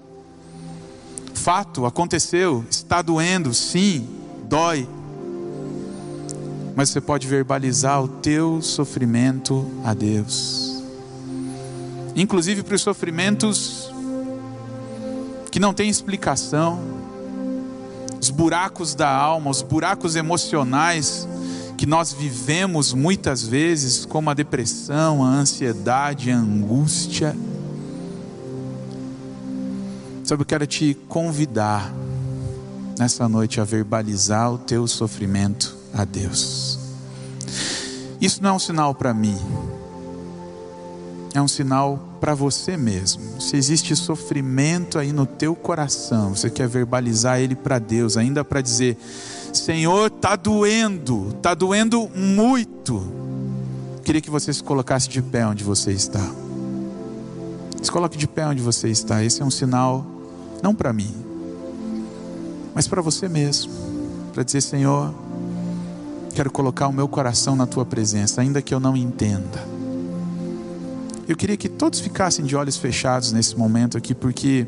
Fato, 1.49 1.87
aconteceu, 1.87 2.63
está 2.69 3.01
doendo, 3.01 3.55
sim, 3.55 4.07
dói 4.47 4.87
mas 6.77 6.91
você 6.91 7.01
pode 7.01 7.27
verbalizar 7.27 8.05
o 8.05 8.07
teu 8.07 8.61
sofrimento 8.61 9.67
a 9.83 9.95
Deus. 9.95 10.83
Inclusive 12.15 12.63
para 12.63 12.75
os 12.75 12.83
sofrimentos 12.83 13.91
que 15.51 15.59
não 15.59 15.73
têm 15.73 15.89
explicação, 15.89 16.81
os 18.21 18.29
buracos 18.29 18.95
da 18.95 19.09
alma, 19.11 19.51
os 19.51 19.63
buracos 19.63 20.17
emocionais 20.17 21.27
que 21.79 21.87
nós 21.87 22.13
vivemos 22.13 22.93
muitas 22.93 23.43
vezes, 23.43 24.05
como 24.05 24.29
a 24.29 24.35
depressão, 24.35 25.25
a 25.25 25.29
ansiedade, 25.29 26.31
a 26.31 26.37
angústia. 26.37 27.35
Sabe, 30.29 30.43
eu 30.43 30.47
quero 30.47 30.67
te 30.67 30.93
convidar 31.09 31.91
nessa 32.99 33.27
noite 33.27 33.63
a 33.63 33.65
verbalizar 33.65 34.53
o 34.53 34.59
teu 34.59 34.87
sofrimento 34.87 35.75
a 35.95 36.05
Deus. 36.05 36.79
Isso 38.21 38.43
não 38.43 38.51
é 38.51 38.53
um 38.53 38.59
sinal 38.59 38.95
para 38.95 39.15
mim, 39.15 39.39
é 41.33 41.41
um 41.41 41.49
sinal 41.49 41.99
para 42.21 42.35
você 42.35 42.77
mesmo. 42.77 43.41
Se 43.41 43.57
existe 43.57 43.97
sofrimento 43.97 44.99
aí 44.99 45.15
no 45.15 45.25
teu 45.25 45.57
coração, 45.57 46.37
você 46.37 46.51
quer 46.51 46.69
verbalizar 46.69 47.41
ele 47.41 47.55
para 47.55 47.79
Deus, 47.79 48.19
ainda 48.19 48.45
para 48.45 48.61
dizer: 48.61 48.99
Senhor, 49.51 50.09
está 50.09 50.37
doendo, 50.37 51.29
está 51.39 51.55
doendo 51.55 52.07
muito. 52.15 53.03
Queria 54.05 54.21
que 54.21 54.29
você 54.29 54.53
se 54.53 54.63
colocasse 54.63 55.09
de 55.09 55.23
pé 55.23 55.47
onde 55.47 55.65
você 55.65 55.91
está. 55.91 56.31
Se 57.81 57.91
coloque 57.91 58.19
de 58.19 58.29
pé 58.29 58.47
onde 58.47 58.61
você 58.61 58.91
está. 58.91 59.25
Esse 59.25 59.41
é 59.41 59.45
um 59.47 59.51
sinal, 59.51 60.18
não 60.63 60.75
para 60.75 60.93
mim, 60.93 61.15
mas 62.75 62.87
para 62.87 63.03
você 63.03 63.29
mesmo. 63.29 63.73
Para 64.33 64.43
dizer: 64.43 64.61
Senhor, 64.61 65.13
quero 66.35 66.51
colocar 66.51 66.87
o 66.87 66.93
meu 66.93 67.09
coração 67.09 67.57
na 67.57 67.67
tua 67.67 67.85
presença, 67.85 68.41
ainda 68.41 68.63
que 68.63 68.73
eu 68.73 68.79
não 68.79 68.97
entenda. 68.97 69.67
Eu 71.27 71.37
queria 71.37 71.57
que 71.57 71.69
todos 71.69 72.01
ficassem 72.01 72.45
de 72.45 72.57
olhos 72.57 72.77
fechados 72.77 73.33
nesse 73.33 73.57
momento 73.59 73.99
aqui, 73.99 74.15
porque 74.15 74.67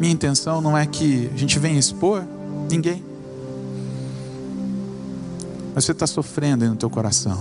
minha 0.00 0.12
intenção 0.12 0.60
não 0.60 0.76
é 0.76 0.86
que 0.86 1.30
a 1.32 1.36
gente 1.36 1.58
venha 1.58 1.78
expor 1.78 2.24
ninguém. 2.70 3.04
Mas 5.74 5.84
você 5.84 5.92
está 5.92 6.06
sofrendo 6.06 6.64
aí 6.64 6.70
no 6.70 6.76
teu 6.76 6.90
coração. 6.90 7.38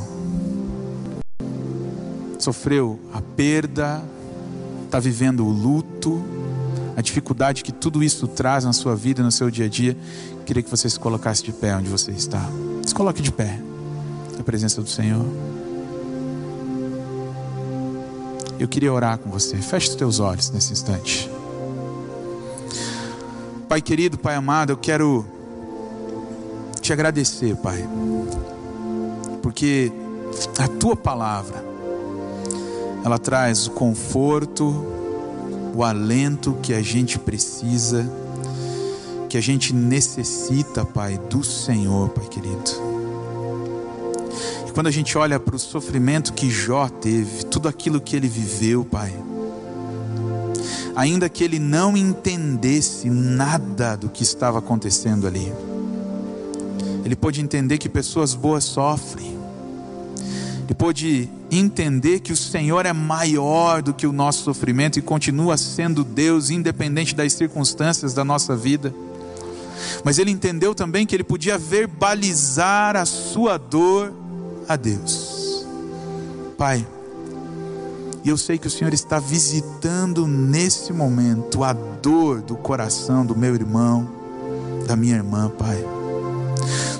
Sofreu 2.38 3.00
a 3.14 3.22
perda, 3.22 4.04
está 4.86 5.00
vivendo 5.00 5.46
o 5.46 5.50
luto, 5.50 6.22
a 6.98 7.02
dificuldade 7.02 7.64
que 7.64 7.72
tudo 7.72 8.04
isso 8.04 8.28
traz 8.28 8.66
na 8.66 8.74
sua 8.74 8.96
vida, 8.96 9.22
no 9.22 9.32
seu 9.32 9.52
dia 9.52 9.68
a 9.68 9.70
dia. 9.70 9.96
Queria 10.48 10.64
que 10.64 10.70
você 10.70 10.90
se 10.90 11.00
colocasse 11.00 11.44
de 11.44 11.52
pé 11.52 11.76
onde 11.76 11.90
você 11.90 12.10
está. 12.10 12.44
Se 12.84 12.96
coloque 12.96 13.22
de 13.22 13.32
pé, 13.32 13.60
na 14.36 14.44
presença 14.44 14.82
do 14.82 14.90
Senhor. 14.90 15.24
Eu 18.60 18.68
queria 18.68 18.92
orar 18.92 19.20
com 19.20 19.30
você. 19.30 19.58
Feche 19.58 19.90
os 19.90 19.96
teus 19.96 20.20
olhos 20.20 20.50
nesse 20.50 20.74
instante. 20.74 21.30
Pai 23.70 23.80
querido, 23.80 24.18
Pai 24.18 24.34
amado, 24.34 24.72
eu 24.72 24.78
quero 24.78 25.24
te 26.82 26.92
agradecer, 26.92 27.56
Pai, 27.58 27.88
porque 29.44 29.92
a 30.58 30.68
tua 30.68 30.96
palavra, 30.96 31.64
ela 33.06 33.20
traz 33.20 33.68
o 33.68 33.72
conforto, 33.72 34.97
o 35.78 35.84
alento 35.84 36.58
que 36.64 36.74
a 36.74 36.82
gente 36.82 37.20
precisa, 37.20 38.04
que 39.30 39.38
a 39.38 39.42
gente 39.42 39.76
necessita, 39.76 40.84
Pai, 40.84 41.20
do 41.30 41.44
Senhor, 41.44 42.10
Pai 42.10 42.28
querido. 42.28 42.72
E 44.68 44.72
quando 44.72 44.88
a 44.88 44.92
gente 44.92 45.16
olha 45.20 45.40
para 45.40 45.56
o 45.56 45.60
sofrimento 45.60 46.34
que 46.34 46.50
Jó 46.50 46.90
teve, 46.90 47.46
tudo 47.46 47.68
aquilo 47.68 48.02
que 48.02 48.16
ele 48.16 48.28
viveu, 48.28 48.84
Pai, 48.84 49.14
ainda 50.96 51.30
que 51.30 51.44
ele 51.44 51.60
não 51.60 51.96
entendesse 51.96 53.08
nada 53.08 53.96
do 53.96 54.10
que 54.10 54.24
estava 54.24 54.58
acontecendo 54.58 55.28
ali, 55.28 55.54
ele 57.06 57.16
pôde 57.16 57.40
entender 57.40 57.78
que 57.78 57.88
pessoas 57.88 58.34
boas 58.34 58.64
sofrem, 58.64 59.38
ele 60.66 60.74
pôde 60.74 61.30
entender 61.50 62.20
que 62.20 62.34
o 62.34 62.38
Senhor 62.38 62.86
é 62.86 62.94
maior 62.94 63.82
do 63.82 63.94
que 63.94 64.06
o 64.06 64.12
nosso 64.12 64.44
sofrimento 64.44 65.00
e 65.00 65.02
continua 65.02 65.58
sendo 65.58 66.04
Deus, 66.04 66.50
independente 66.50 67.16
das 67.16 67.34
circunstâncias 67.34 68.14
da 68.14 68.24
nossa 68.24 68.56
vida. 68.56 68.94
Mas 70.04 70.20
ele 70.20 70.32
entendeu 70.32 70.76
também 70.76 71.06
que 71.06 71.16
ele 71.16 71.24
podia 71.24 71.58
verbalizar 71.58 72.96
a 72.96 73.06
sua 73.06 73.58
dor 73.58 74.14
a 74.68 74.76
Deus. 74.76 75.66
Pai, 76.58 76.86
e 78.24 78.30
eu 78.30 78.38
sei 78.38 78.58
que 78.58 78.68
o 78.68 78.72
Senhor 78.72 78.94
está 78.94 79.20
visitando 79.20 80.28
nesse 80.28 80.92
momento 80.92 81.64
a 81.64 81.72
dor 81.72 82.42
do 82.42 82.56
coração 82.56 83.26
do 83.26 83.36
meu 83.36 83.56
irmão, 83.56 84.10
da 84.88 84.96
minha 84.96 85.16
irmã, 85.16 85.50
Pai. 85.50 85.97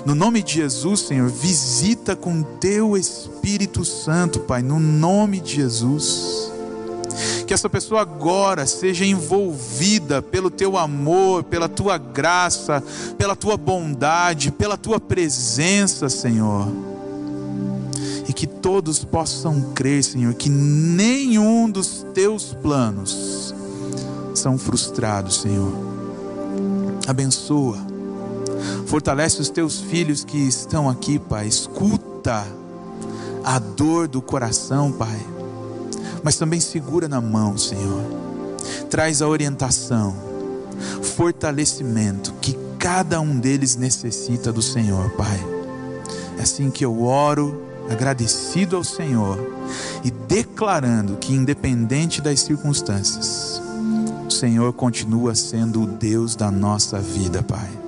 No 0.08 0.14
nome 0.14 0.42
de 0.42 0.54
Jesus, 0.54 1.00
Senhor, 1.00 1.28
visita 1.28 2.16
com 2.16 2.42
teu 2.42 2.96
Espírito 2.96 3.84
Santo, 3.84 4.40
Pai, 4.40 4.62
no 4.62 4.80
nome 4.80 5.38
de 5.38 5.56
Jesus. 5.56 6.50
Que 7.46 7.52
essa 7.52 7.68
pessoa 7.68 8.00
agora 8.00 8.64
seja 8.64 9.04
envolvida 9.04 10.22
pelo 10.22 10.48
teu 10.48 10.78
amor, 10.78 11.44
pela 11.44 11.68
tua 11.68 11.98
graça, 11.98 12.82
pela 13.18 13.36
tua 13.36 13.58
bondade, 13.58 14.50
pela 14.50 14.78
tua 14.78 14.98
presença, 14.98 16.08
Senhor. 16.08 16.72
E 18.26 18.32
que 18.32 18.46
todos 18.46 19.04
possam 19.04 19.60
crer, 19.74 20.02
Senhor, 20.02 20.32
que 20.32 20.48
nenhum 20.48 21.68
dos 21.68 22.06
teus 22.14 22.54
planos 22.62 23.54
são 24.32 24.56
frustrados, 24.56 25.42
Senhor. 25.42 25.70
Abençoa 27.06 27.87
Fortalece 28.86 29.40
os 29.40 29.50
teus 29.50 29.80
filhos 29.80 30.24
que 30.24 30.38
estão 30.38 30.88
aqui, 30.88 31.18
Pai. 31.18 31.46
Escuta 31.46 32.46
a 33.44 33.58
dor 33.58 34.08
do 34.08 34.20
coração, 34.20 34.92
Pai. 34.92 35.20
Mas 36.22 36.36
também 36.36 36.60
segura 36.60 37.08
na 37.08 37.20
mão, 37.20 37.56
Senhor. 37.56 38.02
Traz 38.90 39.22
a 39.22 39.28
orientação, 39.28 40.14
fortalecimento 41.02 42.32
que 42.40 42.58
cada 42.78 43.20
um 43.20 43.38
deles 43.38 43.76
necessita 43.76 44.52
do 44.52 44.62
Senhor, 44.62 45.10
Pai. 45.10 45.38
É 46.38 46.42
assim 46.42 46.70
que 46.70 46.84
eu 46.84 47.02
oro, 47.02 47.62
agradecido 47.90 48.76
ao 48.76 48.84
Senhor 48.84 49.38
e 50.04 50.10
declarando 50.10 51.16
que, 51.16 51.34
independente 51.34 52.20
das 52.20 52.40
circunstâncias, 52.40 53.60
o 54.26 54.30
Senhor 54.30 54.72
continua 54.72 55.34
sendo 55.34 55.82
o 55.82 55.86
Deus 55.86 56.36
da 56.36 56.50
nossa 56.50 57.00
vida, 57.00 57.42
Pai. 57.42 57.87